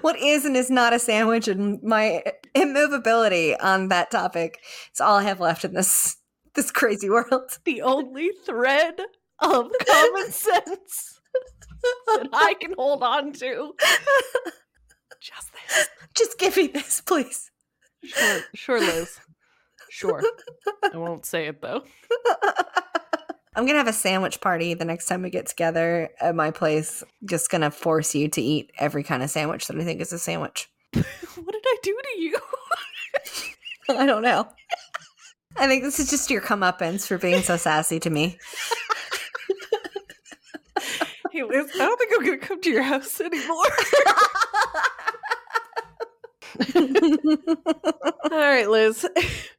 [0.00, 2.22] what is and is not a sandwich and my
[2.54, 4.60] immovability on that topic
[4.94, 6.16] is all I have left in this
[6.54, 7.58] this crazy world.
[7.66, 8.98] The only thread
[9.40, 11.20] of common sense
[12.06, 13.74] that I can hold on to.
[15.20, 15.88] Just this.
[16.14, 17.50] Just give me this, please.
[18.02, 19.20] Sure, sure, Liz.
[19.90, 20.22] Sure.
[20.82, 21.84] I won't say it though.
[23.56, 27.02] I'm gonna have a sandwich party the next time we get together at my place.
[27.24, 30.18] Just gonna force you to eat every kind of sandwich that I think is a
[30.18, 30.70] sandwich.
[30.94, 32.38] What did I do to you?
[33.88, 34.48] I don't know.
[35.56, 38.38] I think this is just your comeuppance for being so sassy to me.
[41.32, 43.66] Hey, Liz, I don't think I'm gonna come to your house anymore.
[48.24, 49.06] All right, Liz.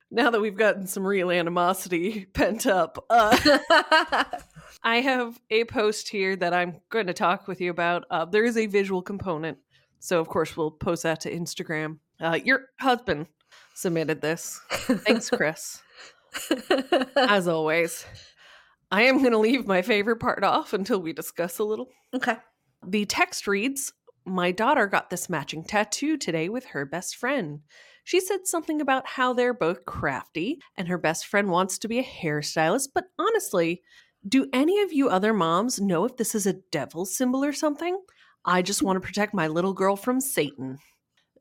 [0.10, 3.38] Now that we've gotten some real animosity pent up, uh,
[4.84, 8.06] I have a post here that I'm going to talk with you about.
[8.10, 9.58] Uh, there is a visual component,
[10.00, 11.98] so of course we'll post that to Instagram.
[12.22, 13.28] Uh, your husband
[13.74, 14.62] submitted this.
[14.70, 15.82] Thanks, Chris.
[17.16, 18.06] As always,
[18.92, 21.90] I am going to leave my favorite part off until we discuss a little.
[22.14, 22.38] okay.
[22.86, 23.92] The text reads
[24.26, 27.62] My daughter got this matching tattoo today with her best friend.
[28.08, 32.00] She said something about how they're both crafty and her best friend wants to be
[32.00, 33.82] a hairstylist, but honestly,
[34.26, 38.00] do any of you other moms know if this is a devil symbol or something?
[38.46, 40.78] I just want to protect my little girl from Satan.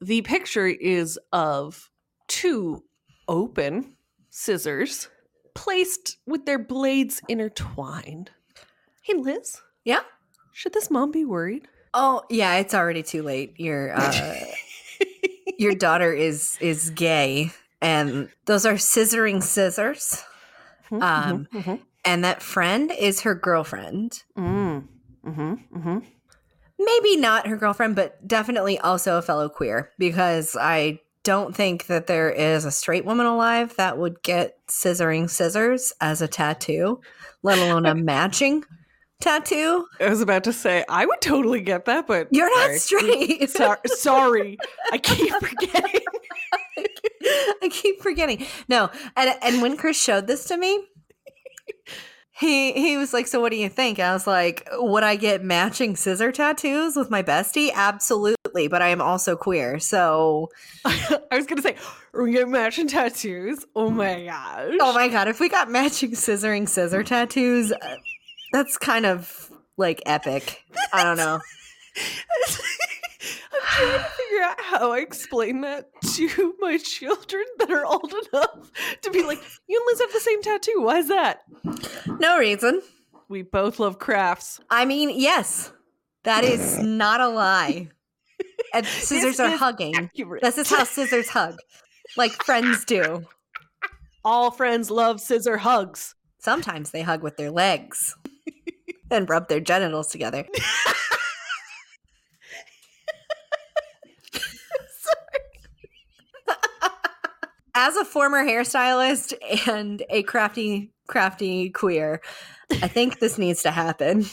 [0.01, 1.89] The picture is of
[2.27, 2.83] two
[3.29, 3.97] open
[4.31, 5.09] scissors
[5.55, 8.33] placed with their blades intertwined.
[9.03, 10.01] Hey, Liz, Yeah.
[10.53, 11.69] should this mom be worried?
[11.95, 13.55] Oh yeah, it's already too late.
[13.61, 14.35] Your uh,
[15.59, 20.23] your daughter is is gay, and those are scissoring scissors.
[20.91, 24.23] Um, mm-hmm, And that friend is her girlfriend.
[24.39, 24.87] mm,
[25.27, 25.99] mm-hmm, mm-hmm.
[26.79, 29.91] Maybe not her girlfriend, but definitely also a fellow queer.
[29.99, 35.29] Because I don't think that there is a straight woman alive that would get scissoring
[35.29, 37.01] scissors as a tattoo,
[37.43, 38.63] let alone a matching
[39.21, 39.87] tattoo.
[40.01, 43.49] I was about to say I would totally get that, but You're not straight.
[43.51, 44.59] Sor- sorry,
[44.93, 46.01] I keep forgetting.
[47.63, 48.47] I keep forgetting.
[48.69, 50.85] No, and and when Chris showed this to me,
[52.31, 55.43] he he was like, "So what do you think?" I was like, "Would I get
[55.43, 57.71] matching scissor tattoos with my bestie?
[57.75, 60.51] Absolutely, but I am also queer, so
[60.85, 61.77] I was gonna say,
[62.15, 63.65] are we getting matching tattoos?
[63.75, 64.75] Oh my gosh!
[64.81, 67.97] oh my god, if we got matching scissoring scissor tattoos, uh,
[68.57, 70.65] that's kind of like epic.
[70.91, 71.39] I don't know.
[73.53, 78.15] I'm trying to figure out how I explain that to my children that are old
[78.33, 79.39] enough to be like,
[79.69, 80.81] you and Liz have the same tattoo.
[80.81, 81.43] Why is that?
[82.19, 82.81] No reason.
[83.29, 84.59] We both love crafts.
[84.71, 85.71] I mean, yes,
[86.25, 87.91] that is not a lie.
[88.73, 89.97] And scissors are hugging.
[89.97, 90.43] Accurate.
[90.43, 91.59] This is how scissors hug,
[92.17, 93.27] like friends do.
[94.25, 96.15] All friends love scissor hugs.
[96.39, 98.17] Sometimes they hug with their legs
[99.11, 100.47] and rub their genitals together.
[107.75, 109.35] As a former hairstylist
[109.69, 112.23] and a crafty, crafty queer,
[112.83, 114.25] I think this needs to happen.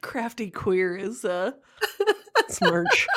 [0.00, 1.52] Crafty queer is uh
[2.48, 3.06] smirch.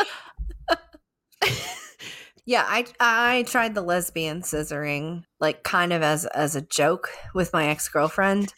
[2.46, 7.54] Yeah, I I tried the lesbian scissoring like kind of as as a joke with
[7.54, 8.56] my ex girlfriend.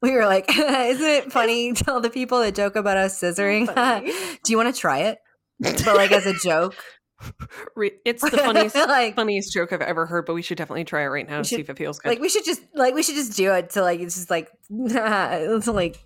[0.02, 3.66] we were like, "Isn't it funny to all the people that joke about us scissoring?
[4.42, 5.18] Do you want to try it?"
[5.60, 6.74] But like as a joke,
[8.04, 11.08] It's the funniest like funniest joke I've ever heard, but we should definitely try it
[11.08, 12.08] right now to see if it feels good.
[12.08, 14.50] like we should just like we should just do it to like it's just like
[14.70, 16.02] it's like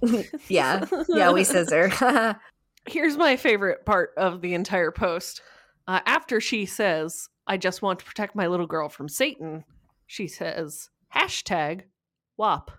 [0.49, 1.91] yeah yeah we scissor.
[2.87, 5.41] Here's my favorite part of the entire post.
[5.87, 9.65] Uh, after she says, I just want to protect my little girl from Satan,
[10.07, 11.83] she says, hashtag
[12.37, 12.71] WAP.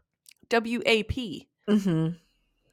[0.49, 1.47] W A P.
[1.69, 2.15] Mm-hmm.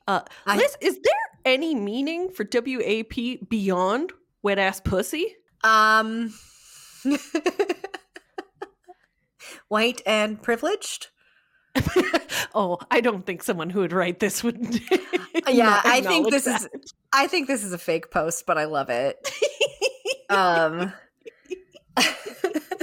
[0.06, 1.12] Uh, I- Liz, is there
[1.44, 5.36] any meaning for WAP beyond wet ass pussy?
[5.64, 6.32] Um,
[9.68, 11.08] white and privileged.
[12.54, 14.80] oh, I don't think someone who would write this would.
[15.48, 16.68] Yeah, I think this is-
[17.12, 19.28] I think this is a fake post, but I love it.
[20.30, 20.92] Um,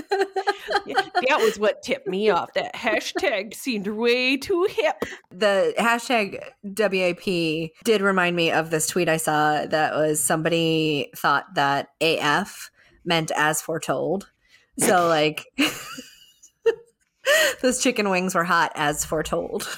[0.10, 2.54] that was what tipped me off.
[2.54, 5.04] That hashtag seemed way too hip.
[5.32, 11.46] the hashtag WAP did remind me of this tweet I saw that was somebody thought
[11.56, 12.70] that AF
[13.06, 14.30] meant as foretold.
[14.78, 15.46] So, like,
[17.62, 19.68] those chicken wings were hot as foretold.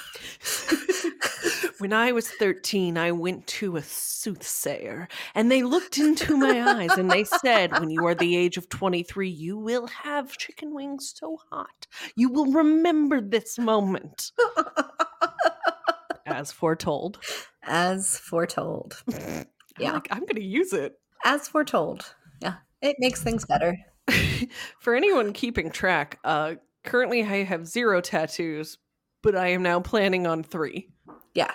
[1.82, 6.96] When I was 13, I went to a soothsayer and they looked into my eyes
[6.96, 11.12] and they said, When you are the age of 23, you will have chicken wings
[11.12, 11.88] so hot.
[12.14, 14.30] You will remember this moment.
[16.24, 17.18] As foretold.
[17.64, 19.02] as foretold.
[19.76, 19.94] Yeah.
[19.94, 21.00] like, I'm going to use it.
[21.24, 22.14] As foretold.
[22.40, 22.58] Yeah.
[22.80, 23.76] It makes things better.
[24.78, 28.78] For anyone keeping track, uh, currently I have zero tattoos,
[29.20, 30.91] but I am now planning on three.
[31.34, 31.52] Yeah.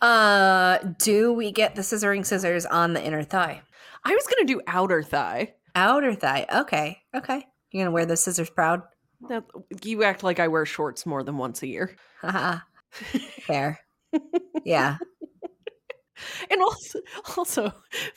[0.00, 3.62] Uh do we get the scissoring scissors on the inner thigh?
[4.04, 5.54] I was going to do outer thigh.
[5.74, 6.46] Outer thigh.
[6.52, 6.98] Okay.
[7.14, 7.46] Okay.
[7.70, 8.82] You're gonna wear those scissors proud?
[9.28, 9.44] That,
[9.82, 11.96] you act like I wear shorts more than once a year.
[13.46, 13.78] Fair.
[14.64, 14.96] Yeah.
[16.50, 16.98] And also,
[17.36, 17.72] also,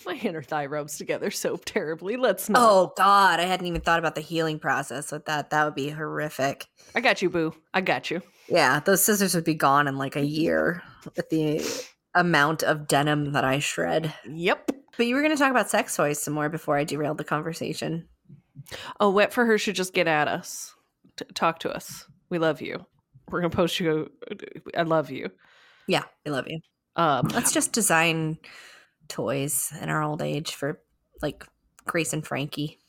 [0.06, 2.18] my inner thigh rubs together so terribly.
[2.18, 2.60] Let's not.
[2.62, 5.52] Oh God, I hadn't even thought about the healing process with that.
[5.52, 6.68] That would be horrific.
[6.96, 7.54] I got you, boo.
[7.74, 8.22] I got you.
[8.52, 10.84] Yeah, those scissors would be gone in like a year
[11.16, 11.66] with the
[12.14, 14.14] amount of denim that I shred.
[14.30, 14.72] Yep.
[14.98, 17.24] But you were going to talk about sex toys some more before I derailed the
[17.24, 18.10] conversation.
[19.00, 20.76] Oh, Wet for Her should just get at us.
[21.16, 22.06] T- talk to us.
[22.30, 22.86] We love you.
[23.30, 24.12] We're going to post you.
[24.76, 25.32] I love you.
[25.88, 26.60] Yeah, I love you.
[26.98, 28.38] Um, Let's just design
[29.08, 30.82] toys in our old age for
[31.22, 31.46] like
[31.86, 32.80] Grace and Frankie.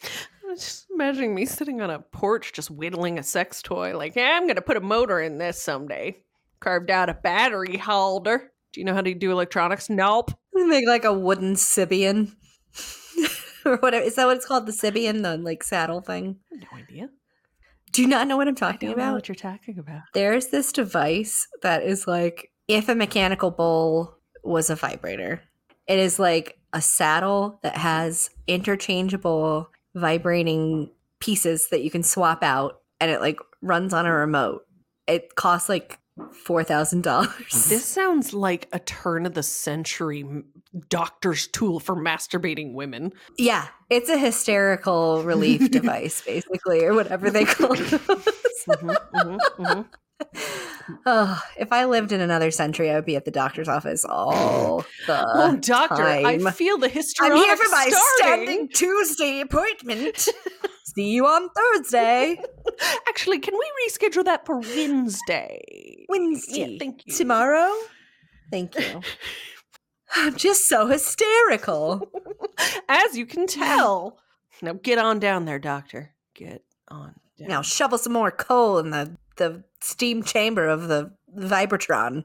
[0.54, 3.96] Just imagining me sitting on a porch just whittling a sex toy.
[3.96, 6.16] Like, yeah, I'm going to put a motor in this someday.
[6.60, 8.52] Carved out a battery holder.
[8.72, 9.90] Do you know how to do electronics?
[9.90, 10.32] Nope.
[10.54, 12.34] Make like a wooden Sybian.
[13.64, 14.04] or whatever.
[14.04, 14.66] Is that what it's called?
[14.66, 16.36] The Sybian, the like saddle thing?
[16.50, 17.08] No idea.
[17.92, 19.14] Do you not know what I'm I talking about?
[19.14, 20.02] what you're talking about.
[20.14, 25.42] There's this device that is like if a mechanical bull was a vibrator.
[25.86, 32.80] It is like a saddle that has interchangeable vibrating pieces that you can swap out
[33.00, 34.62] and it like runs on a remote.
[35.06, 35.98] It costs like
[36.44, 37.66] four thousand dollars.
[37.68, 40.24] This sounds like a turn of the century
[40.88, 43.12] doctor's tool for masturbating women.
[43.38, 47.78] Yeah, it's a hysterical relief device, basically, or whatever they call it.
[47.78, 49.86] Mhm, mhm, mhm.
[51.06, 54.84] Oh, if I lived in another century, I would be at the doctor's office all
[55.06, 58.46] the oh, doctor, I feel the I'm histrionics here for my starting.
[58.46, 60.28] standing Tuesday appointment.
[60.94, 62.38] See you on Thursday.
[63.08, 66.04] Actually, can we reschedule that for Wednesday?
[66.08, 66.72] Wednesday.
[66.72, 67.14] Yeah, thank you.
[67.14, 67.72] Tomorrow?
[68.50, 69.00] Thank you.
[70.14, 72.10] I'm just so hysterical.
[72.88, 74.18] As you can tell.
[74.60, 76.14] Now get on down there, doctor.
[76.34, 77.48] Get on down.
[77.48, 82.24] Now shovel some more coal in the, the steam chamber of the Vibratron.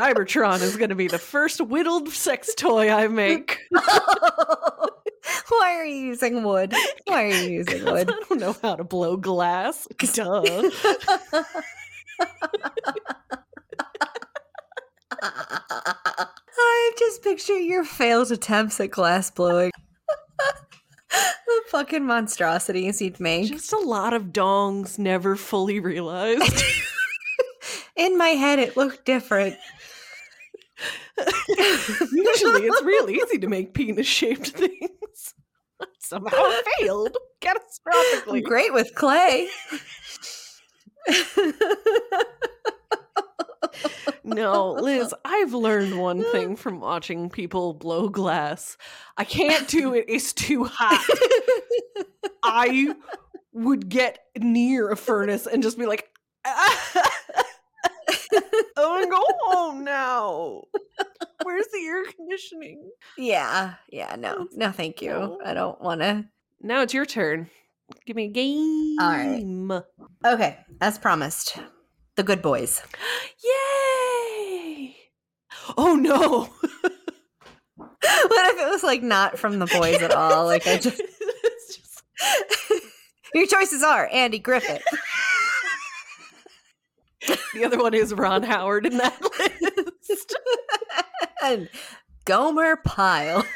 [0.00, 3.58] Cybertron is going to be the first whittled sex toy I make.
[3.70, 6.74] Why are you using wood?
[7.06, 8.10] Why are you using wood?
[8.10, 9.86] I don't know how to blow glass.
[9.98, 10.70] Duh.
[15.22, 19.72] I just picture your failed attempts at glass blowing.
[21.10, 23.48] The fucking monstrosities you'd make.
[23.48, 26.62] Just a lot of dongs never fully realized.
[27.96, 29.56] In my head, it looked different.
[31.18, 35.34] Usually it's real easy to make penis shaped things.
[35.98, 38.42] Somehow it failed I'm catastrophically.
[38.42, 39.48] great with clay.
[44.22, 48.76] No, Liz, I've learned one thing from watching people blow glass.
[49.16, 51.04] I can't do it, it's too hot.
[52.42, 52.94] I
[53.52, 56.08] would get near a furnace and just be like,
[56.44, 57.06] I
[58.76, 60.64] want to go home now.
[61.42, 62.90] Where's the air conditioning?
[63.16, 65.10] yeah, yeah, no, no, thank you.
[65.10, 65.38] No.
[65.44, 66.26] I don't want to.
[66.62, 67.48] Now it's your turn.
[68.06, 68.96] Give me a game.
[69.70, 69.82] right.
[70.24, 71.56] Okay, as promised,
[72.20, 72.82] the good boys.
[73.42, 74.94] Yay!
[75.78, 76.50] Oh no.
[77.76, 80.44] what if it was like not from the boys at all?
[80.44, 82.02] Like I just just-
[83.34, 84.82] your choices are Andy Griffith.
[87.54, 90.36] the other one is Ron Howard in that list.
[91.42, 91.70] and
[92.26, 93.46] Gomer Pyle.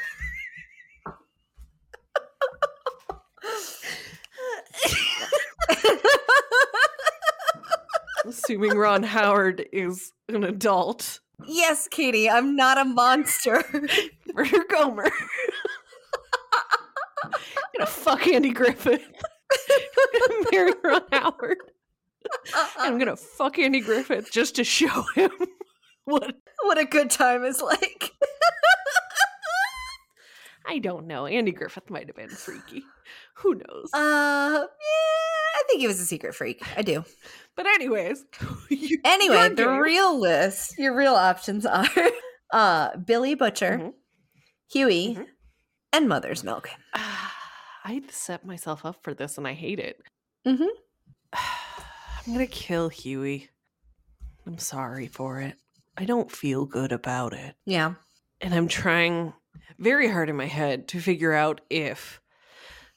[8.25, 11.20] Assuming Ron Howard is an adult.
[11.47, 13.62] yes, Katie, I'm not a monster.
[14.35, 15.11] Murder Gomer.
[17.25, 17.31] I'm
[17.77, 19.03] gonna fuck Andy Griffith.
[20.12, 21.59] gonna marry Ron Howard.
[22.79, 25.31] I'm gonna fuck Andy Griffith just to show him
[26.05, 28.11] what what a good time is like.
[30.66, 31.27] I don't know.
[31.27, 32.83] Andy Griffith might have been freaky.
[33.37, 33.91] Who knows?
[33.93, 34.66] Uh, yeah,
[35.69, 36.62] think he was a secret freak.
[36.77, 37.05] I do.
[37.57, 38.25] but anyways,
[38.71, 39.79] you- Anyway, the game.
[39.79, 41.87] real list, your real options are
[42.53, 43.93] uh Billy Butcher, Mhm.
[44.73, 45.27] Huey, Mhm.
[45.93, 46.71] and Mother's Milk.
[46.95, 50.01] I set myself up for this and I hate it.
[50.47, 50.69] Mhm.
[51.33, 53.51] I'm gonna kill Huey.
[54.47, 55.57] I'm sorry for it.
[55.97, 57.55] I don't feel good about it.
[57.67, 57.95] Yeah.
[58.41, 59.33] And I'm trying
[59.79, 62.21] very hard in my head to figure out if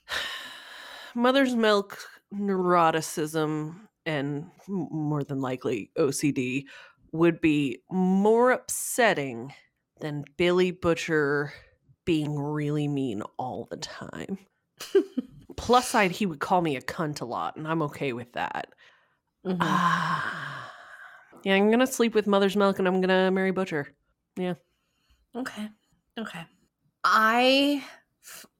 [1.16, 2.00] mother's milk
[2.34, 6.66] neuroticism and more than likely OCD
[7.12, 9.54] would be more upsetting
[10.00, 11.54] than Billy Butcher
[12.06, 14.38] being really mean all the time.
[15.58, 18.74] Plus side, he would call me a cunt a lot, and I'm okay with that.
[19.46, 19.58] Mhm.
[19.62, 20.74] Ah.
[21.44, 23.96] Yeah, I'm gonna sleep with mother's milk and I'm gonna marry Butcher.
[24.36, 24.56] Yeah.
[25.36, 25.70] Okay.
[26.18, 26.46] Okay.
[27.04, 27.84] I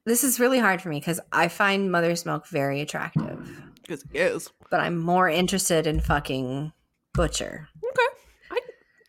[0.08, 3.38] this is really hard for me because I find Mother's Milk very attractive,
[3.82, 4.50] Because he is.
[4.70, 6.72] but I'm more interested in fucking
[7.14, 8.16] Butcher, Okay.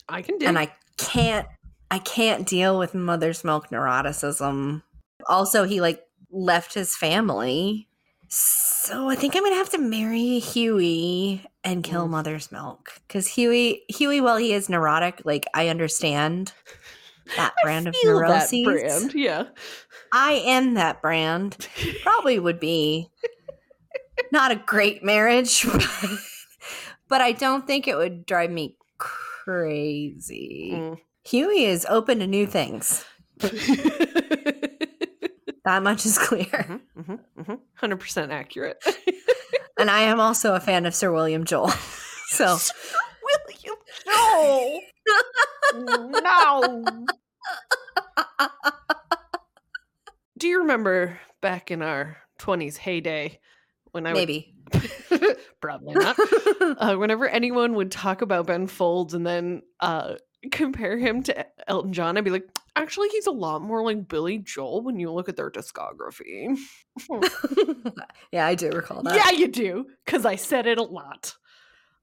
[0.10, 1.48] I I can do and I can't.
[1.92, 4.84] I can't deal with Mother's Milk neuroticism.
[5.28, 7.88] Also, he like left his family,
[8.28, 12.08] so I think I'm gonna have to marry Huey and kill.
[12.08, 16.54] Mother's Milk because Huey, Huey, while he is neurotic, like I understand
[17.36, 18.64] that brand of neuroses.
[18.64, 19.14] brand.
[19.14, 19.44] Yeah.
[20.12, 21.68] I am that brand.
[22.04, 23.10] Probably would be
[24.32, 25.88] not a great marriage, but,
[27.08, 30.72] but I don't think it would drive me crazy.
[30.74, 30.98] Mm.
[31.26, 33.06] Huey is open to new things.
[35.66, 36.46] That much is clear.
[36.46, 37.60] Mhm, mhm, mhm.
[37.80, 38.84] 100% accurate.
[39.78, 41.70] And I am also a fan of Sir William Joel.
[42.30, 42.74] So Sir
[43.24, 43.76] William
[44.08, 44.82] No.
[45.76, 46.84] No.
[50.38, 53.40] Do you remember back in our 20s heyday
[53.92, 54.56] when I maybe.
[55.12, 56.18] would probably not
[56.78, 60.16] uh, whenever anyone would talk about Ben Folds and then uh,
[60.52, 64.38] compare him to Elton John, I'd be like, actually, he's a lot more like Billy
[64.38, 66.58] Joel when you look at their discography.
[68.32, 69.16] yeah, I do recall that.
[69.16, 71.36] yeah, you do, because I said it a lot.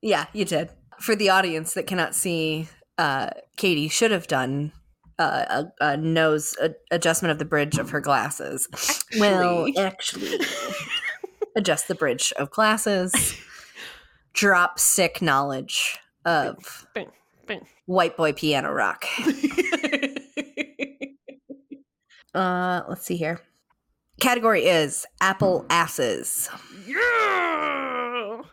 [0.02, 0.70] Yeah, you did.
[1.00, 2.68] For the audience that cannot see,
[2.98, 4.72] uh, Katie should have done
[5.18, 8.68] uh, a, a nose a, adjustment of the bridge of her glasses.
[9.18, 10.34] Well, Actually.
[10.34, 10.46] actually,
[11.56, 13.38] adjust the bridge of glasses.
[14.34, 17.10] Drop sick knowledge of Bing,
[17.46, 17.66] bing.
[17.86, 19.06] white boy piano rock.
[22.34, 23.40] Uh, let's see here.
[24.20, 26.50] Category is apple asses.
[26.86, 27.95] yeah.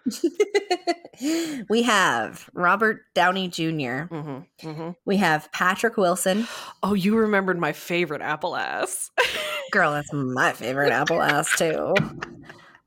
[1.70, 4.04] we have Robert Downey Jr.
[4.10, 6.48] hmm hmm We have Patrick Wilson.
[6.86, 9.10] Oh, you remembered my favorite apple ass.
[9.72, 11.94] Girl, that's my favorite apple ass too.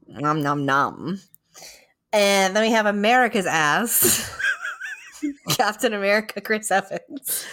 [0.07, 1.19] Nom nom nom.
[2.12, 4.31] And then we have America's ass.
[5.51, 7.47] Captain America Chris Evans.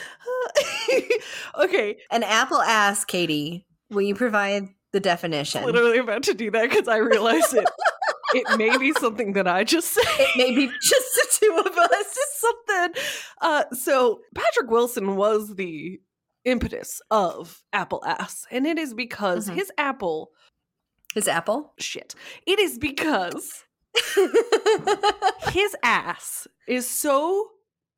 [1.60, 3.66] okay, An apple ass, Katie.
[3.90, 5.62] Will you provide the definition?
[5.62, 7.66] I'm literally about to do that because I realized it.
[8.34, 10.04] It may be something that I just said.
[10.20, 12.16] It may be just the two of us.
[12.16, 13.04] Just something.
[13.42, 16.00] Uh, so Patrick Wilson was the
[16.46, 19.56] impetus of Apple Ass, and it is because Mhm.
[19.56, 20.32] his apple
[21.16, 21.74] His apple.
[21.80, 22.16] shit.
[22.46, 23.64] It is because
[25.52, 27.50] his ass is so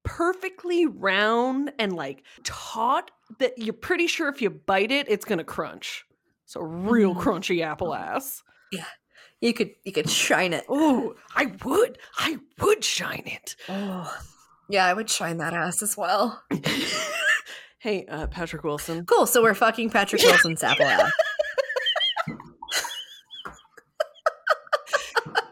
[0.04, 3.10] perfectly round and like taut
[3.40, 6.06] that you're pretty sure if you bite it, it's gonna crunch.
[6.46, 7.22] So real Mm.
[7.22, 8.44] crunchy apple ass.
[9.46, 10.66] You could you could shine it.
[10.68, 13.56] Oh, I would, I would shine it.
[13.70, 14.12] Oh.
[14.68, 16.44] Yeah, I would shine that ass as well.
[17.78, 19.06] hey, uh, Patrick Wilson.
[19.06, 19.28] Cool.
[19.28, 21.12] So we're fucking Patrick Wilson's apple ass.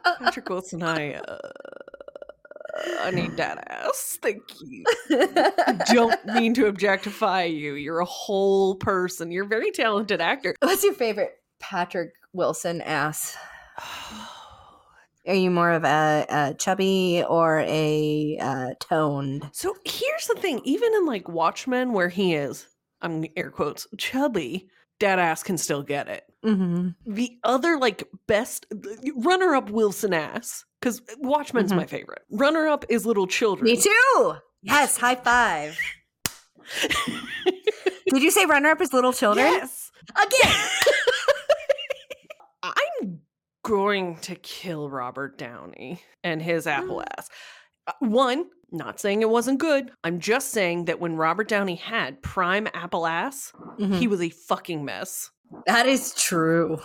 [0.20, 1.38] Patrick Wilson, I, uh,
[3.02, 3.86] I need that ass.
[3.86, 4.20] ass.
[4.22, 4.84] Thank you.
[5.92, 7.76] Don't mean to objectify you.
[7.76, 9.32] You're a whole person.
[9.32, 10.56] You're a very talented actor.
[10.62, 13.38] What's your favorite Patrick Wilson ass?
[15.26, 19.50] Are you more of a, a chubby or a uh, toned?
[19.54, 22.68] So here's the thing: even in like Watchmen, where he is,
[23.02, 24.68] I'm air quotes chubby,
[25.00, 26.26] dead ass can still get it.
[26.46, 26.90] Mm-hmm.
[27.14, 28.66] The other like best
[29.16, 31.78] runner up Wilson ass because Watchmen's Mhm.
[31.78, 32.24] my favorite.
[32.30, 33.72] Runner up is Little Children.
[33.72, 34.34] Me too.
[34.62, 35.80] Yes, high five.
[38.08, 39.46] Did you say runner up is little children?
[39.46, 39.90] Yes.
[40.12, 40.54] Again.
[43.64, 47.06] Going to kill Robert Downey and his apple Mm.
[47.18, 47.30] ass.
[47.88, 49.92] Uh, One, not saying it wasn't good.
[50.04, 53.96] I'm just saying that when Robert Downey had prime apple ass, Mhm.
[54.00, 55.32] he was a fucking mess.
[55.66, 56.80] That is true.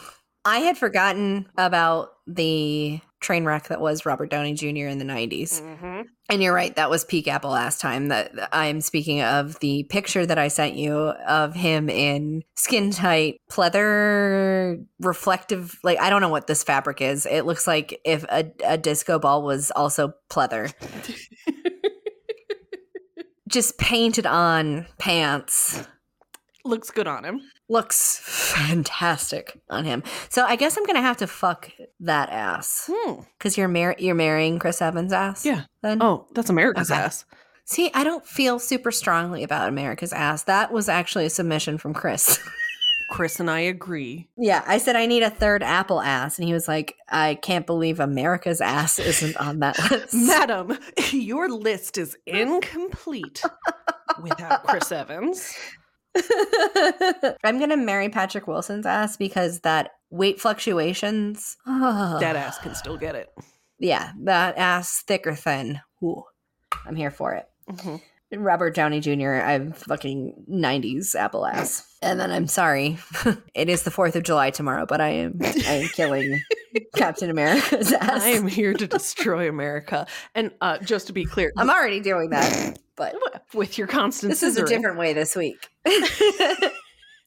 [0.44, 4.86] I had forgotten about the train wreck that was Robert Downey Jr.
[4.86, 5.60] in the 90s.
[5.60, 6.02] Mm-hmm.
[6.30, 10.26] And you're right, that was peak Apple last time that I'm speaking of the picture
[10.26, 16.28] that I sent you of him in skin tight pleather reflective like I don't know
[16.28, 17.26] what this fabric is.
[17.26, 20.72] It looks like if a, a disco ball was also pleather.
[23.48, 25.86] Just painted on pants.
[26.64, 27.40] Looks good on him.
[27.68, 30.02] Looks fantastic on him.
[30.30, 32.88] So I guess I'm gonna have to fuck that ass.
[32.92, 33.20] Hmm.
[33.38, 35.44] Because you're mar- you're marrying Chris Evans' ass?
[35.44, 35.62] Yeah.
[35.82, 37.00] Then Oh, that's America's Okay.
[37.00, 37.24] ass.
[37.64, 40.44] See, I don't feel super strongly about America's ass.
[40.44, 42.38] That was actually a submission from Chris.
[43.10, 44.28] Chris and I agree.
[44.36, 47.66] yeah, I said I need a third Apple ass, and he was like, "I can't
[47.66, 50.78] believe America's ass isn't on that list." Madam,
[51.12, 53.42] your list is incomplete
[54.22, 55.54] without Chris Evans.
[57.44, 61.56] I'm gonna marry Patrick Wilson's ass because that weight fluctuations.
[61.66, 63.28] That ass can still get it.
[63.78, 65.80] Yeah, that ass, thick or thin.
[66.02, 66.24] Ooh,
[66.86, 67.46] I'm here for it.
[67.70, 68.00] Mhm.
[68.36, 69.36] Robert Downey Jr.
[69.36, 71.96] I'm fucking 90s apple ass.
[72.02, 72.98] And then I'm sorry.
[73.54, 75.46] it is the 4th of July tomorrow, but I am I
[75.82, 76.38] am killing
[76.96, 78.22] Captain America's ass.
[78.22, 80.06] I am here to destroy America.
[80.34, 83.14] And uh, just to be clear, I'm already doing that, but
[83.54, 85.68] with your constant this is a different way this week.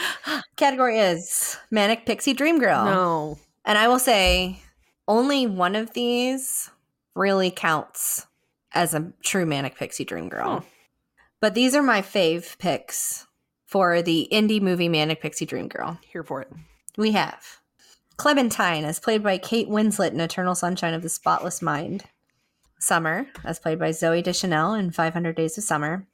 [0.56, 2.86] Category is Manic Pixie Dream Girl.
[2.86, 3.40] No.
[3.66, 4.60] And I will say
[5.08, 6.70] only one of these
[7.16, 8.28] really counts
[8.74, 10.60] as a true Manic Pixie Dream Girl.
[10.60, 10.68] Hmm.
[11.40, 13.26] But these are my fave picks
[13.66, 16.00] for the indie movie Manic Pixie Dream Girl.
[16.04, 16.52] Here for it.
[16.98, 17.62] We have
[18.18, 22.04] Clementine, as played by Kate Winslet in Eternal Sunshine of the Spotless Mind.
[22.82, 26.08] Summer, as played by Zooey Deschanel in 500 Days of Summer.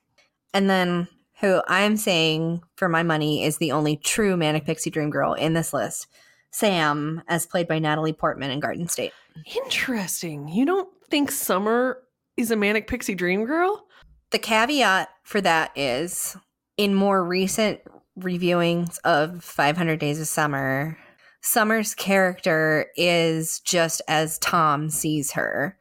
[0.53, 1.07] And then,
[1.39, 5.53] who I'm saying for my money is the only true Manic Pixie Dream Girl in
[5.53, 6.07] this list,
[6.51, 9.13] Sam, as played by Natalie Portman in Garden State.
[9.55, 10.47] Interesting.
[10.47, 12.01] You don't think Summer
[12.35, 13.85] is a manic pixie dream girl?
[14.31, 16.35] The caveat for that is
[16.77, 17.81] in more recent
[18.19, 20.97] reviewings of 500 Days of Summer,
[21.41, 25.76] Summer's character is just as Tom sees her.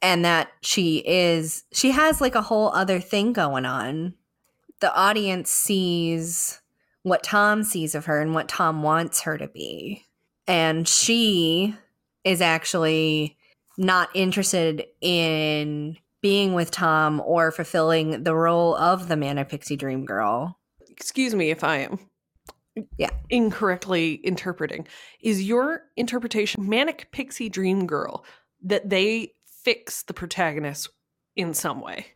[0.00, 4.14] And that she is, she has like a whole other thing going on.
[4.80, 6.60] The audience sees
[7.02, 10.04] what Tom sees of her and what Tom wants her to be.
[10.46, 11.74] And she
[12.24, 13.36] is actually
[13.76, 20.04] not interested in being with Tom or fulfilling the role of the Manic Pixie Dream
[20.04, 20.58] Girl.
[20.88, 21.98] Excuse me if I am
[22.96, 23.10] Yeah.
[23.30, 24.86] incorrectly interpreting.
[25.20, 28.24] Is your interpretation manic pixie dream girl
[28.62, 29.34] that they
[29.68, 30.88] fix the protagonist
[31.36, 32.06] in some way?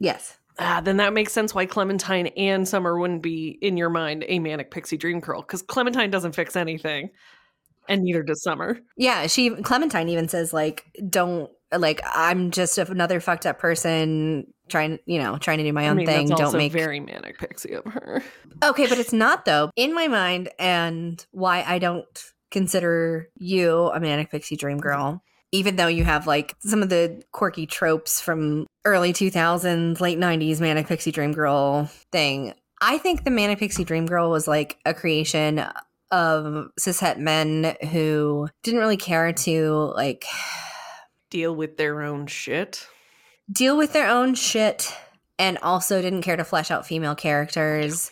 [0.00, 0.36] Yes.
[0.58, 4.40] Ah, then that makes sense why Clementine and Summer wouldn't be in your mind a
[4.40, 7.10] manic pixie dream girl because Clementine doesn't fix anything,
[7.88, 8.80] and neither does Summer.
[8.96, 14.98] Yeah, she Clementine even says like don't like I'm just another fucked up person trying,
[15.06, 16.28] you know, trying to do my I own mean, thing.
[16.28, 18.22] Don't make very manic pixie of her.
[18.62, 19.70] Okay, but it's not though.
[19.76, 22.06] In my mind and why I don't
[22.50, 25.22] consider you a manic pixie dream girl
[25.52, 30.60] even though you have like some of the quirky tropes from early 2000s, late 90s
[30.60, 32.54] manic pixie dream girl thing.
[32.80, 35.64] I think the manic pixie dream girl was like a creation
[36.10, 40.24] of cishet men who didn't really care to like
[41.30, 42.86] Deal with their own shit.
[43.50, 44.92] deal with their own shit
[45.38, 48.10] and also didn't care to flesh out female characters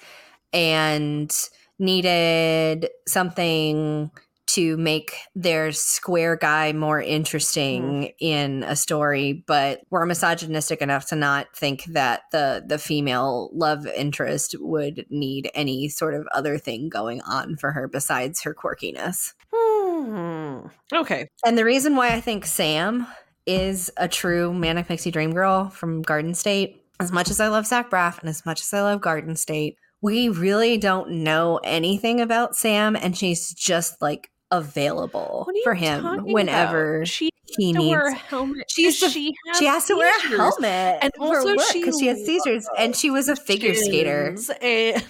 [0.52, 1.30] and
[1.78, 4.10] needed something
[4.54, 11.16] to make their square guy more interesting in a story but were misogynistic enough to
[11.16, 16.88] not think that the the female love interest would need any sort of other thing
[16.88, 20.66] going on for her besides her quirkiness Hmm.
[20.92, 21.28] Okay.
[21.44, 23.06] and the reason why I think Sam
[23.46, 26.76] is a true manic pixie dream girl from Garden State.
[27.00, 29.76] As much as I love Zach Braff and as much as I love Garden State,
[30.02, 35.62] we really don't know anything about Sam, and she's just like available What are you
[35.64, 37.08] for him whenever about?
[37.08, 38.20] she he has to near wear a needs.
[38.22, 38.64] helmet.
[38.70, 41.98] She's the- she has, She has to wear a helmet And also work she because
[41.98, 45.04] she has seizures, and she was a figure skater, And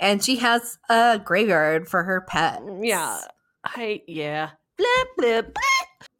[0.00, 2.62] and she has a graveyard for her pet.
[2.82, 3.20] yeah,
[3.64, 4.50] I yeah.
[4.78, 5.56] Blip blip.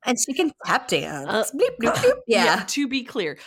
[0.05, 1.27] and she can tap dance.
[1.29, 2.13] Uh, Bleep, bloop, bloop.
[2.27, 2.63] Yeah.
[2.69, 3.39] To be clear,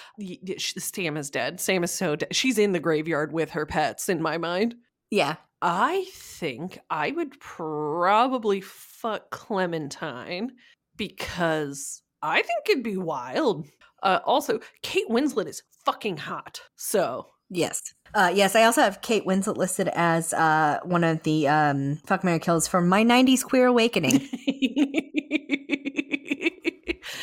[0.57, 1.59] Sam is dead.
[1.59, 2.36] Sam is so dead.
[2.36, 4.09] She's in the graveyard with her pets.
[4.09, 4.74] In my mind,
[5.11, 5.36] yeah,
[5.66, 10.51] I think I would probably fuck Clementine
[10.97, 13.66] because I think it'd be wild.
[14.03, 16.59] Uh, also, Kate Winslet is fucking hot.
[16.76, 17.93] So Yes.
[18.16, 22.24] Uh, yes, I also have Kate Winslet listed as uh, one of the um, fuck
[22.24, 24.28] Mary kills from my '90s Queer Awakening.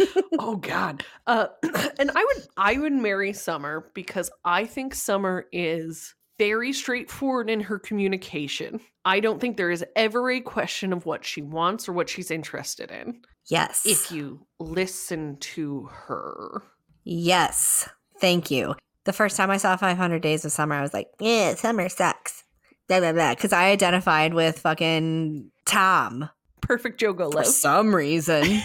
[0.39, 1.05] oh God.
[1.27, 1.49] Uh,
[1.99, 7.61] and I would I would marry Summer because I think Summer is very straightforward in
[7.61, 8.81] her communication.
[9.05, 12.31] I don't think there is ever a question of what she wants or what she's
[12.31, 13.21] interested in
[13.51, 13.83] Yes.
[13.85, 16.63] if you listen to her.
[17.05, 17.91] yes.
[18.21, 18.75] Thank you.
[19.05, 22.43] The first time I saw 500 Days of Summer, I was like, yeah, summer sucks.
[22.89, 23.35] Blah, blah, blah.
[23.35, 26.31] Because I identified with fucking Tom
[26.63, 28.43] Perfect Joe for some reason.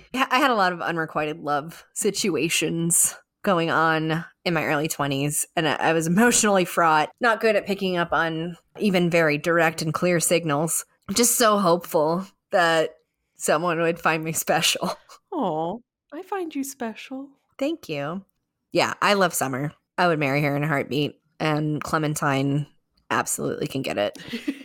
[0.14, 5.68] I had a lot of unrequited love situations going on in my early 20s, and
[5.68, 10.20] I was emotionally fraught, not good at picking up on even very direct and clear
[10.20, 10.84] signals.
[11.12, 12.96] Just so hopeful that
[13.36, 14.92] someone would find me special.
[15.32, 15.82] Oh,
[16.12, 17.28] I find you special.
[17.58, 18.24] Thank you.
[18.72, 19.72] Yeah, I love Summer.
[19.96, 22.66] I would marry her in a heartbeat, and Clementine
[23.10, 24.18] absolutely can get it.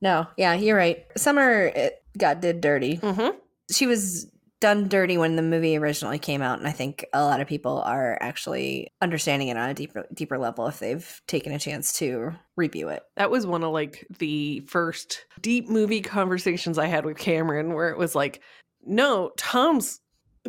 [0.00, 1.04] No, yeah, you're right.
[1.16, 2.96] Summer it got did dirty.
[2.96, 3.30] hmm
[3.70, 4.26] she was
[4.60, 7.80] done dirty when the movie originally came out and i think a lot of people
[7.82, 12.32] are actually understanding it on a deeper deeper level if they've taken a chance to
[12.56, 17.18] review it That was one of like the first deep movie conversations I had with
[17.18, 18.42] Cameron where it was like,
[18.84, 20.00] no, Tom's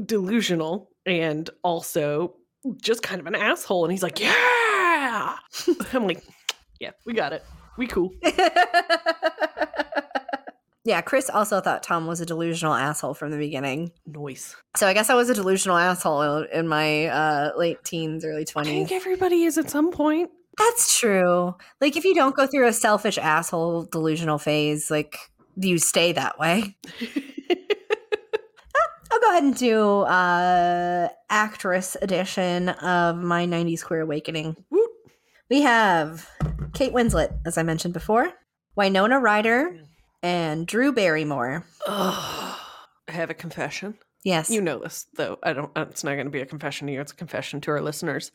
[0.05, 2.35] delusional and also
[2.81, 3.85] just kind of an asshole.
[3.85, 5.37] And he's like, yeah.
[5.93, 6.23] I'm like,
[6.79, 7.43] yeah, we got it.
[7.77, 8.11] We cool.
[10.89, 14.55] yeah chris also thought tom was a delusional asshole from the beginning Noise.
[14.75, 18.57] so i guess i was a delusional asshole in my uh, late teens early 20s.
[18.57, 20.31] I 20s think everybody is at some point.
[20.57, 25.15] that's true like if you don't go through a selfish asshole delusional phase like
[25.55, 26.75] you stay that way
[29.11, 34.55] I'll go ahead and do uh actress edition of my 90s queer awakening.
[34.69, 34.89] Woot.
[35.49, 36.29] We have
[36.73, 38.31] Kate Winslet, as I mentioned before,
[38.75, 39.81] Winona Ryder,
[40.23, 41.65] and Drew Barrymore.
[41.87, 42.55] Ugh.
[43.07, 43.95] I have a confession.
[44.23, 44.49] Yes.
[44.49, 45.37] You know this, though.
[45.43, 45.71] I don't.
[45.77, 47.01] uh, It's not going to be a confession to you.
[47.01, 48.31] It's a confession to our listeners.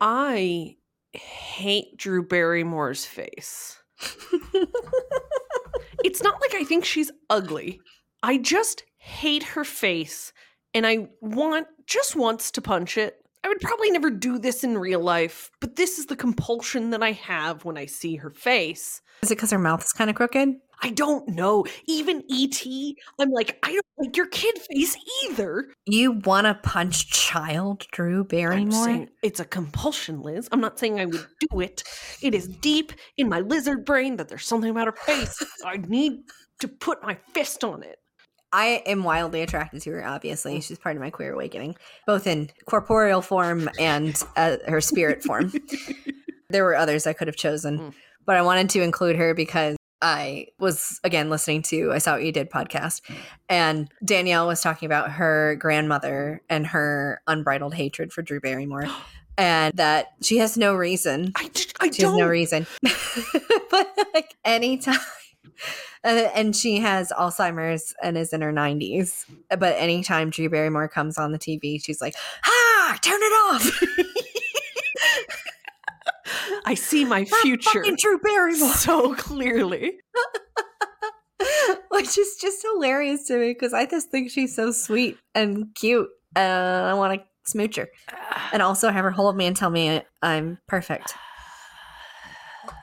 [0.00, 0.76] I
[1.12, 3.78] hate Drew Barrymore's face.
[6.04, 7.80] It's not like I think she's ugly.
[8.22, 10.32] I just hate her face,
[10.72, 13.16] and I want just once to punch it.
[13.46, 17.00] I would probably never do this in real life, but this is the compulsion that
[17.00, 19.00] I have when I see her face.
[19.22, 20.56] Is it because her mouth's kind of crooked?
[20.82, 21.64] I don't know.
[21.86, 25.68] Even E.T., I'm like, I don't like your kid face either.
[25.84, 29.06] You want to punch child Drew Barrymore?
[29.22, 30.48] it's a compulsion, Liz.
[30.50, 31.84] I'm not saying I would do it.
[32.22, 35.40] It is deep in my lizard brain that there's something about her face.
[35.64, 36.24] I need
[36.58, 38.00] to put my fist on it.
[38.58, 40.60] I am wildly attracted to her, obviously.
[40.62, 41.76] She's part of my queer awakening,
[42.06, 45.52] both in corporeal form and uh, her spirit form.
[46.48, 47.92] there were others I could have chosen, Mm.
[48.24, 52.24] but I wanted to include her because I was, again, listening to I Saw What
[52.24, 53.02] You Did podcast,
[53.50, 58.84] and Danielle was talking about her grandmother and her unbridled hatred for Drew Barrymore.
[59.38, 62.18] And that she has no reason I just, I she has don't.
[62.18, 62.66] no reason.
[63.70, 64.96] but like anytime.
[66.04, 69.24] Uh, and she has Alzheimer's and is in her 90s.
[69.50, 72.14] But anytime Drew Barrymore comes on the TV, she's like,
[72.46, 73.82] ah, turn it off.
[76.64, 78.74] I see my Not future fucking Drew Barrymore.
[78.74, 79.98] so clearly.
[81.90, 86.08] Which is just hilarious to me because I just think she's so sweet and cute.
[86.34, 87.88] And I want to smooch her.
[88.52, 91.14] And also have her hold me and tell me I'm perfect.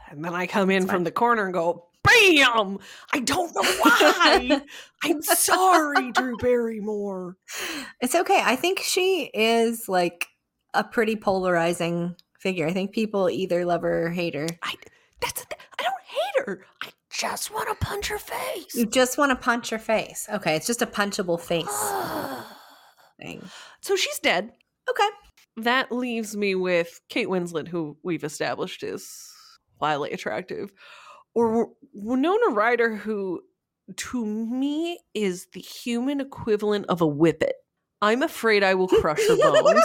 [0.09, 1.03] And then I come in from fine.
[1.05, 2.79] the corner and go, BAM!
[3.13, 4.61] I don't know why.
[5.03, 7.37] I'm sorry, Drew Barrymore.
[8.01, 8.41] It's okay.
[8.43, 10.27] I think she is like
[10.73, 12.67] a pretty polarizing figure.
[12.67, 14.47] I think people either love her or hate her.
[14.61, 14.75] I
[15.21, 15.57] that's thing.
[15.79, 16.65] I don't hate her.
[16.83, 18.75] I just want to punch her face.
[18.75, 20.27] You just want to punch her face.
[20.31, 21.65] Okay, it's just a punchable face
[23.21, 23.41] thing.
[23.81, 24.51] so she's dead.
[24.89, 25.07] Okay.
[25.57, 29.31] That leaves me with Kate Winslet, who we've established is
[29.79, 30.71] wildly attractive,
[31.35, 33.41] or Winona Ryder, who
[33.97, 37.53] to me is the human equivalent of a whippet.
[38.01, 39.83] I'm afraid I will crush her bones.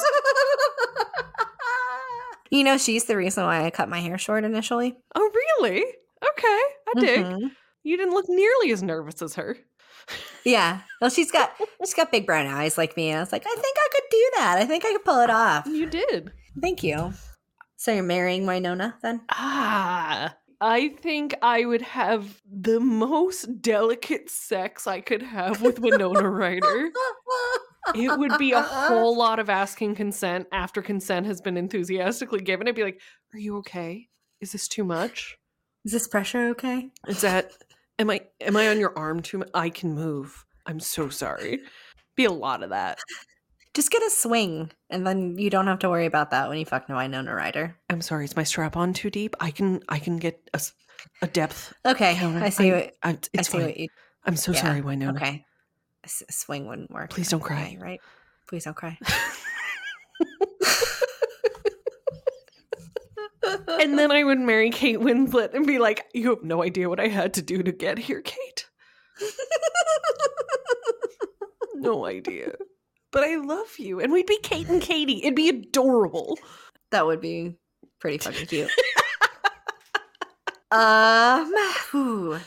[2.51, 4.97] you know, she's the reason why I cut my hair short initially.
[5.15, 5.31] oh,
[5.61, 5.83] really?
[5.83, 6.47] Okay,
[6.89, 7.25] I dig.
[7.27, 7.51] Mhm.
[7.85, 9.57] You didn't look nearly as nervous as her.
[10.45, 10.81] Yeah.
[11.01, 11.53] Well, she's got
[11.85, 13.13] she's got big brown eyes like me.
[13.13, 14.59] I was like, I think I could do that.
[14.59, 15.67] I think I could pull it off.
[15.67, 16.33] You did.
[16.61, 17.13] Thank you.
[17.77, 19.21] So you're marrying Winona then?
[19.29, 26.29] Ah, I think I would have the most delicate sex I could have with Winona
[26.29, 26.91] Ryder.
[27.95, 32.67] It would be a whole lot of asking consent after consent has been enthusiastically given.
[32.67, 33.01] I'd be like,
[33.33, 34.09] "Are you okay?
[34.41, 35.39] Is this too much?
[35.85, 36.91] Is this pressure okay?
[37.07, 37.53] Is that
[37.99, 39.51] am I am I on your arm too much?
[39.55, 40.45] I can move.
[40.67, 41.61] I'm so sorry."
[42.17, 42.99] Be a lot of that.
[43.79, 46.67] Just get a swing, and then you don't have to worry about that when you
[46.67, 47.77] fuck Winona Ryder.
[47.89, 48.25] I'm sorry.
[48.25, 49.37] Is my strap on too deep?
[49.39, 50.51] I can I can get
[51.23, 51.73] a depth.
[51.87, 52.45] Okay, counter.
[52.45, 53.67] I see uh, I- what I, I it's see fine.
[53.67, 53.89] what you.
[54.25, 55.17] I'm so yeah, sorry, Winona.
[55.17, 55.45] Okay,
[56.03, 57.11] a, s- a swing wouldn't work.
[57.11, 57.67] Please don't cry.
[57.67, 58.01] Okay, right?
[58.49, 58.99] Please don't cry.
[63.81, 66.99] and then I would marry Kate Winslet and be like, "You have no idea what
[66.99, 68.69] I had to do to get here, Kate.
[71.77, 72.55] No idea."
[73.13, 75.21] But I love you, and we'd be Kate and Katie.
[75.23, 76.39] It'd be adorable.
[76.91, 77.55] that would be
[78.01, 78.71] pretty fucking cute.
[80.71, 81.53] um,
[81.91, 82.39] whew.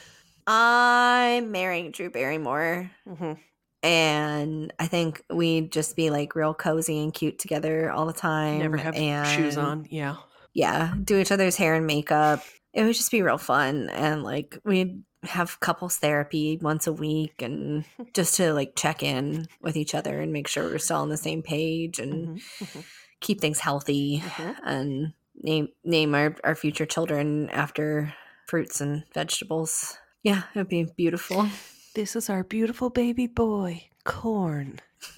[0.48, 2.92] I'm marrying Drew Barrymore.
[3.08, 3.38] Mhm.
[3.84, 8.60] and I think we'd just be like real cozy and cute together all the time.
[8.60, 9.88] Never have and, shoes on.
[9.90, 10.18] Yeah.
[10.54, 12.44] Yeah, do each other's hair and makeup.
[12.74, 17.42] It would just be real fun, and like we'd have couples therapy once a week,
[17.42, 21.10] and just to like check in with each other and make sure we're still on
[21.10, 22.84] the same page and Mhm, mhm,
[23.20, 24.56] keep things healthy mhm.
[24.64, 25.14] and
[25.44, 28.14] name name our, our future children after
[28.48, 29.98] fruits and vegetables.
[30.24, 31.48] Yeah, it would be beautiful.
[31.96, 34.80] This is our beautiful baby boy, Corn.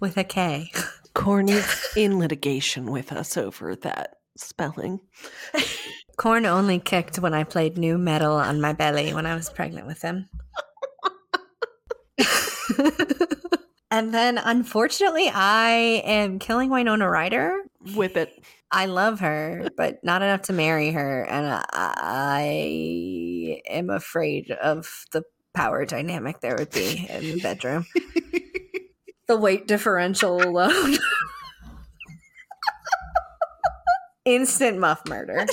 [0.00, 0.70] with a K.
[1.14, 5.00] Corn is in litigation with us over that spelling.
[6.18, 9.86] Corn only kicked when I played nu metal on my belly when I was pregnant
[9.86, 10.28] with him.
[13.92, 17.60] and then, unfortunately, I am killing Winona Ryder.
[17.94, 18.32] Whip it.
[18.72, 21.22] I love her, but not enough to marry her.
[21.22, 25.22] And I, I am afraid of the
[25.54, 27.86] power dynamic there would be in the bedroom.
[29.28, 30.98] the weight differential alone.
[34.24, 35.46] Instant muff murder.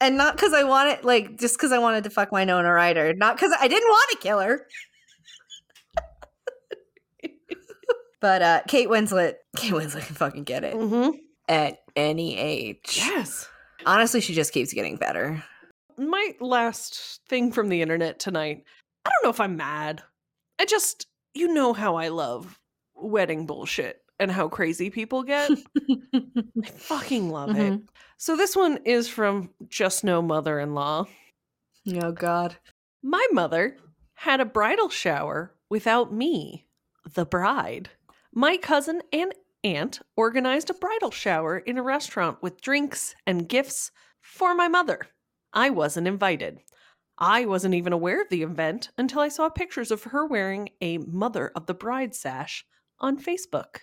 [0.00, 3.12] And not because I want it, like, just because I wanted to fuck Winona Ryder.
[3.14, 4.66] Not because I didn't want to kill her.
[8.20, 11.10] but uh Kate Winslet, Kate Winslet can fucking get it hmm
[11.48, 12.94] at any age.
[12.96, 13.48] Yes.
[13.84, 15.42] Honestly, she just keeps getting better.
[15.98, 18.62] my last thing from the internet tonight.
[19.04, 20.02] I don't know if I'm mad.
[20.60, 22.58] I just, you know how I love
[22.94, 25.50] wedding bullshit and how crazy people get.
[26.14, 27.72] I fucking love it.
[27.72, 27.88] Mhm.
[28.18, 31.06] So this one is from Just No Mother in Law.
[32.02, 32.56] oh God.
[33.02, 33.76] My mother
[34.14, 36.66] had a bridal shower without me,
[37.14, 37.88] the bride.
[38.32, 43.90] My cousin and aunt organized a bridal shower in a restaurant with drinks and gifts
[44.20, 45.00] for my mother.
[45.52, 46.60] I wasn't invited.
[47.18, 50.98] I wasn't even aware of the event until I saw pictures of her wearing a
[50.98, 52.64] Mother of the Bride sash
[52.98, 53.80] on Facebook.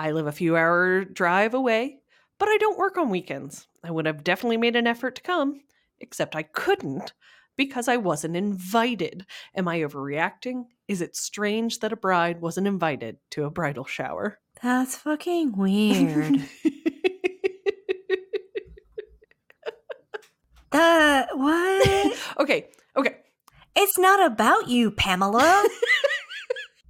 [0.00, 1.98] I live a few hour drive away,
[2.38, 3.66] but I don't work on weekends.
[3.84, 5.60] I would have definitely made an effort to come,
[6.00, 7.12] except I couldn't
[7.54, 9.26] because I wasn't invited.
[9.54, 10.64] Am I overreacting?
[10.88, 14.38] Is it strange that a bride wasn't invited to a bridal shower?
[14.62, 16.36] That's fucking weird.
[20.72, 22.18] uh, what?
[22.38, 23.16] okay, okay.
[23.76, 25.68] It's not about you, Pamela.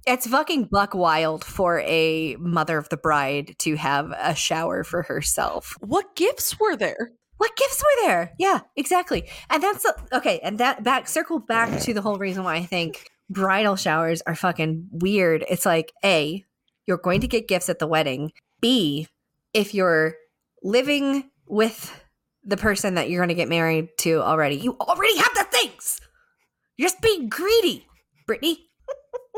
[0.07, 5.03] it's fucking buck wild for a mother of the bride to have a shower for
[5.03, 5.75] herself.
[5.79, 7.11] What gifts were there?
[7.37, 8.33] What gifts were there?
[8.37, 9.29] Yeah, exactly.
[9.49, 10.39] And that's okay.
[10.43, 14.35] And that back circle back to the whole reason why I think bridal showers are
[14.35, 15.43] fucking weird.
[15.49, 16.43] It's like a
[16.85, 18.31] you're going to get gifts at the wedding.
[18.59, 19.07] B
[19.53, 20.15] if you're
[20.63, 21.99] living with
[22.43, 25.99] the person that you're going to get married to already, you already have the things.
[26.77, 27.85] You're just being greedy,
[28.25, 28.70] Brittany.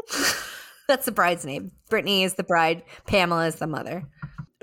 [0.87, 1.71] That's the bride's name.
[1.89, 2.83] Brittany is the bride.
[3.07, 4.03] Pamela is the mother.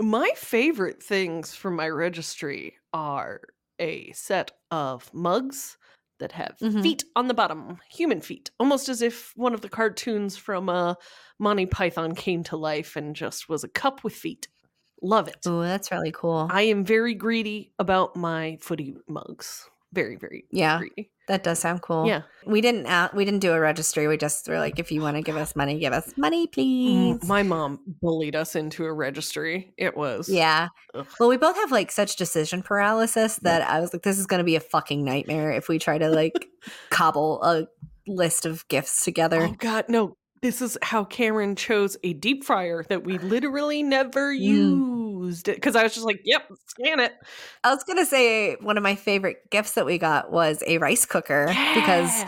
[0.01, 3.41] My favorite things from my registry are
[3.79, 5.77] a set of mugs
[6.19, 6.83] that have Mhm.
[6.83, 10.95] feet on the bottom, human feet, almost as if one of the cartoons from uh,
[11.39, 14.49] Monty Python came to life and just was a cup with feet.
[15.03, 15.39] Love it.
[15.47, 16.47] Ooh, that's really cool.
[16.51, 19.69] I am very greedy about my footy mugs.
[19.93, 20.79] Very, very Yeah.
[20.79, 21.11] greedy.
[21.27, 22.07] that does sound cool.
[22.09, 22.23] Yeah.
[22.45, 24.09] We didn't out, we didn't do a registry.
[24.09, 27.19] We just were like, if you want to give us money, give us money, please.
[27.21, 29.73] Mm, My mom bullied us into a registry.
[29.77, 30.29] It was.
[30.29, 30.69] Yeah.
[30.95, 31.07] Ugh.
[31.21, 34.39] Well, we both have like such decision paralysis that I was like, this is going
[34.39, 36.49] to be a fucking nightmare if we try to like
[36.91, 37.67] cobble a
[38.09, 39.43] list of gifts together.
[39.43, 40.17] Oh God, no!
[40.43, 44.39] This is how Cameron chose a deep fryer that we literally never Mm.
[44.41, 45.45] used.
[45.47, 47.13] Because I was just like, "Yep, scan it."
[47.63, 50.79] I was going to say one of my favorite gifts that we got was a
[50.79, 52.25] rice cooker because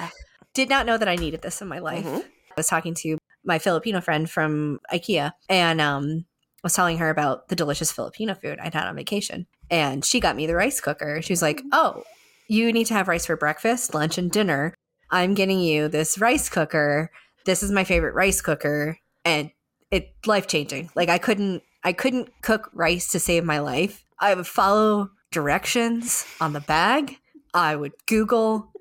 [0.53, 2.05] did not know that I needed this in my life.
[2.05, 2.23] Mhm.
[2.23, 6.27] I was talking to my Filipino friend from IKEA and um
[6.63, 9.47] was telling her about the delicious Filipino food I'd had on vacation.
[9.71, 11.23] And she got me the rice cooker.
[11.23, 12.05] She was like, "Oh,
[12.47, 14.75] you need to have rice for breakfast, lunch, and dinner.
[15.11, 17.11] I'm getting you this rice cooker.
[17.45, 19.51] This is my favorite rice cooker and
[19.91, 20.91] it life changing.
[20.95, 24.05] Like I couldn't I couldn't cook rice to save my life.
[24.21, 27.17] I would follow directions on the bag.
[27.55, 28.73] I would Google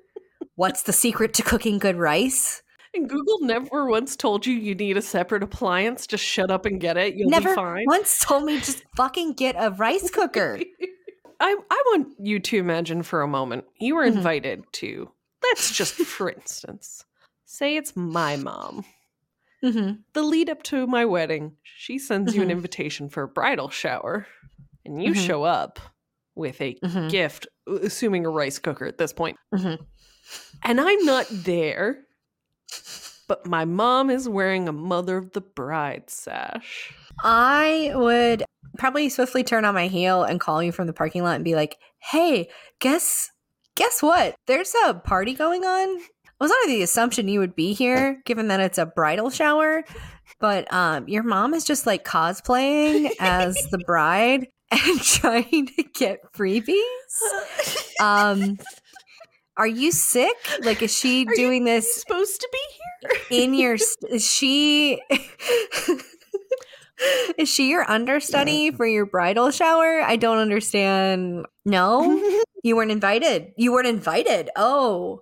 [0.54, 2.62] what's the secret to cooking good rice.
[2.94, 6.06] And Google never once told you you need a separate appliance.
[6.06, 7.14] Just shut up and get it.
[7.14, 7.84] You'll Never be fine.
[7.86, 10.60] once told me just fucking get a rice cooker.
[11.40, 14.16] I I want you to imagine for a moment you were Mhm.
[14.16, 15.10] invited to.
[15.42, 17.04] Let's just, for instance,
[17.52, 18.84] say it's my mom.
[19.64, 19.92] mm-hmm.
[20.14, 22.52] the lead up to my wedding, she sends you an Mhm.
[22.52, 24.26] invitation for a bridal shower,
[24.84, 25.24] and you Mhm.
[25.26, 25.78] show up
[26.34, 27.08] with a Mhm.
[27.08, 29.36] gift, assuming a rice cooker at this point.
[29.54, 29.78] Mhm.
[30.64, 32.06] And I'm not there,
[33.28, 36.92] but my mom is wearing a mother of the bride sash.
[37.22, 38.44] I would
[38.78, 41.54] probably swiftly turn on my heel and call you from the parking lot and be
[41.54, 42.48] like, "Hey,
[42.80, 43.30] guess
[43.76, 44.34] guess what?
[44.48, 46.00] There's a party going on."
[46.42, 49.84] I was under the assumption you would be here, given that it's a bridal shower,
[50.40, 56.18] but um, your mom is just like cosplaying as the bride and trying to get
[56.32, 56.80] freebies.
[58.00, 58.58] Um,
[59.56, 60.34] are you sick?
[60.64, 62.58] Like, is she Are you doing this supposed to be
[63.30, 63.44] here?
[63.44, 63.74] in your
[64.10, 65.00] is she
[67.38, 70.00] is she your understudy for your bridal shower?
[70.00, 71.46] I don't understand.
[71.64, 72.42] No?
[72.64, 73.52] You weren't invited.
[73.56, 74.50] You weren't invited.
[74.56, 75.20] Oh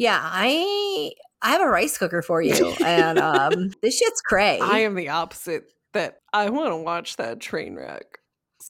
[0.00, 4.80] yeah i i have a rice cooker for you and um this shit's cray I
[4.80, 5.64] am the opposite.
[5.92, 8.04] That I want to watch that train wreck.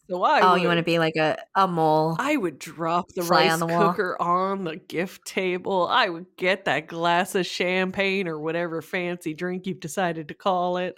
[0.08, 3.06] So I oh would, you want to be like a, a mole I would drop
[3.14, 3.90] the rice on the wall.
[3.90, 5.86] cooker on the gift table.
[5.86, 10.78] I would get that glass of champagne or whatever fancy drink you've decided to call
[10.78, 10.96] it,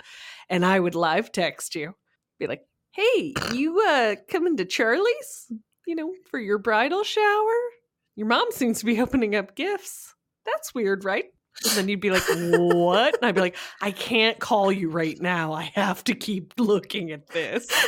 [0.48, 1.94] and I would live text you.
[2.38, 2.62] Be like,
[2.92, 5.50] "Hey, you uh coming to Charlie's?
[5.86, 7.58] You know, for your bridal shower?
[8.14, 10.11] Your mom seems to be opening up gifts.
[10.46, 11.26] That's weird, right?"
[11.64, 15.20] And then you'd be like, "What?" And I'd be like, "I can't call you right
[15.20, 15.52] now.
[15.52, 17.68] I have to keep looking at this."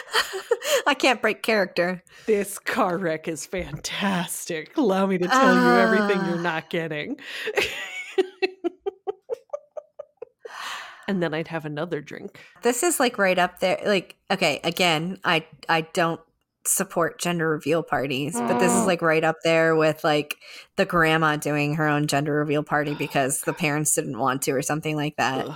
[0.86, 4.76] i can't break character This car wreck is fantastic.
[4.76, 6.42] Allow me to tell you everything you're Ah.
[6.42, 7.16] not getting.
[11.08, 12.38] and then I'd have another drink.
[12.62, 16.20] this is like right up there like okay again i i don't
[16.66, 18.86] support gender reveal parties but this is Mm.
[18.86, 20.36] like right up there with like
[20.76, 24.62] the grandma doing her own gender reveal party because the parents didn't want to or
[24.62, 25.46] something like that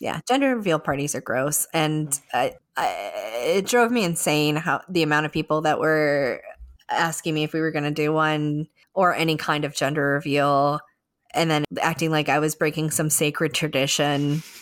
[0.00, 3.12] yeah gender reveal parties are gross and I, I,
[3.58, 6.42] it drove me insane how the amount of people that were
[6.90, 10.80] asking me if we were going to do one or any kind of gender reveal
[11.32, 14.42] and then acting like i was breaking some sacred tradition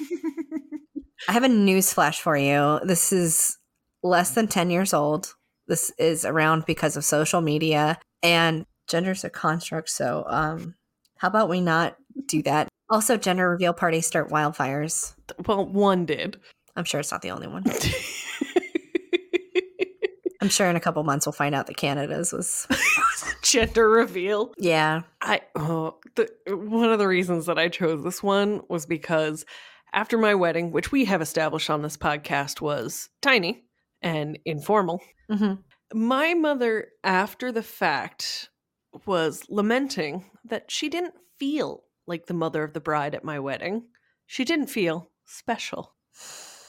[1.29, 2.81] I have a news flash for you.
[2.83, 3.57] This is
[4.03, 5.35] less than 10 years old.
[5.67, 9.89] This is around because of social media and gender's a construct.
[9.91, 10.75] So, um,
[11.19, 11.97] how about we not
[12.27, 12.69] do that?
[12.91, 15.15] Also, gender reveal parties start wildfires.
[15.47, 16.39] well, one did.
[16.77, 17.65] I'm sure it's not the only one.
[20.43, 22.67] I'm sure in a couple months we'll find out that Canada's was.
[23.43, 24.53] Gender reveal.
[24.59, 25.03] Yeah.
[25.21, 29.45] I oh, the, one of the reasons that I chose this one was because
[29.93, 33.63] after my wedding, which we have established on this podcast was tiny
[34.03, 35.01] and informal,
[35.31, 35.55] hmm
[35.95, 38.49] my mother after the fact
[39.05, 43.83] was lamenting that she didn't feel like the mother of the bride at my wedding.
[44.27, 45.95] She didn't feel special.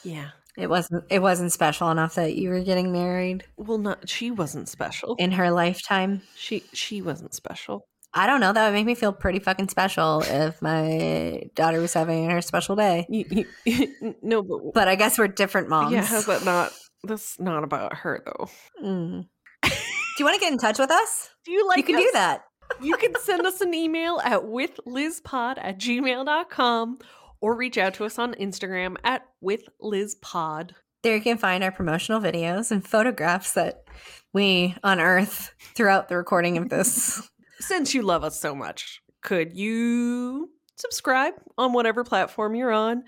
[0.02, 0.30] Yeah.
[0.58, 1.04] It wasn't.
[1.10, 5.16] It wasn't special enough that you were getting married Well, not she wasn't special.
[5.18, 6.20] in her lifetime.
[6.36, 7.86] She she wasn't special.
[8.12, 8.52] I don't know.
[8.52, 12.76] That would make me feel pretty fucking special if my daughter was having her special
[12.76, 13.06] day.
[13.08, 15.92] You, you, no, but, But I guess we're different moms.
[15.92, 16.72] yeah, that not?
[17.06, 18.48] That's not about her though.
[18.82, 19.26] Mm.
[19.62, 19.70] do
[20.18, 21.30] you want to get in touch with us?
[21.44, 21.78] Do you like?
[21.78, 22.44] you can do that.
[22.80, 26.98] You can send us an email at withlizpod at gmail.com
[27.40, 30.72] or reach out to us on Instagram at withlizpod.
[31.02, 33.84] There you can find our promotional videos and photographs that
[34.32, 37.30] we unearth throughout the recording of this.
[37.60, 43.04] Since you love us so much, could you subscribe on whatever platform you're on?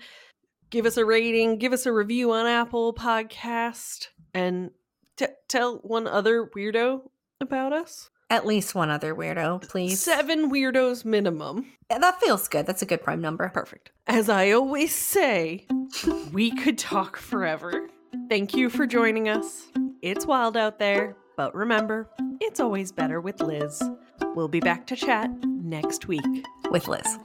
[0.69, 4.71] Give us a rating, give us a review on Apple Podcast, and
[5.15, 7.01] t- tell one other weirdo
[7.39, 8.09] about us.
[8.29, 10.01] At least one other weirdo, please.
[10.01, 11.67] Seven weirdos minimum.
[11.89, 12.65] Yeah, That feels good.
[12.65, 13.47] That's a good prime number.
[13.47, 13.91] Perfect.
[14.07, 15.65] As I always say,
[16.33, 17.87] we could talk forever.
[18.29, 19.67] Thank you for joining us.
[20.01, 22.09] It's wild out there, but remember,
[22.41, 23.81] it's always better with Liz.
[24.35, 26.25] We'll be back to chat next week.
[26.69, 27.17] With Liz.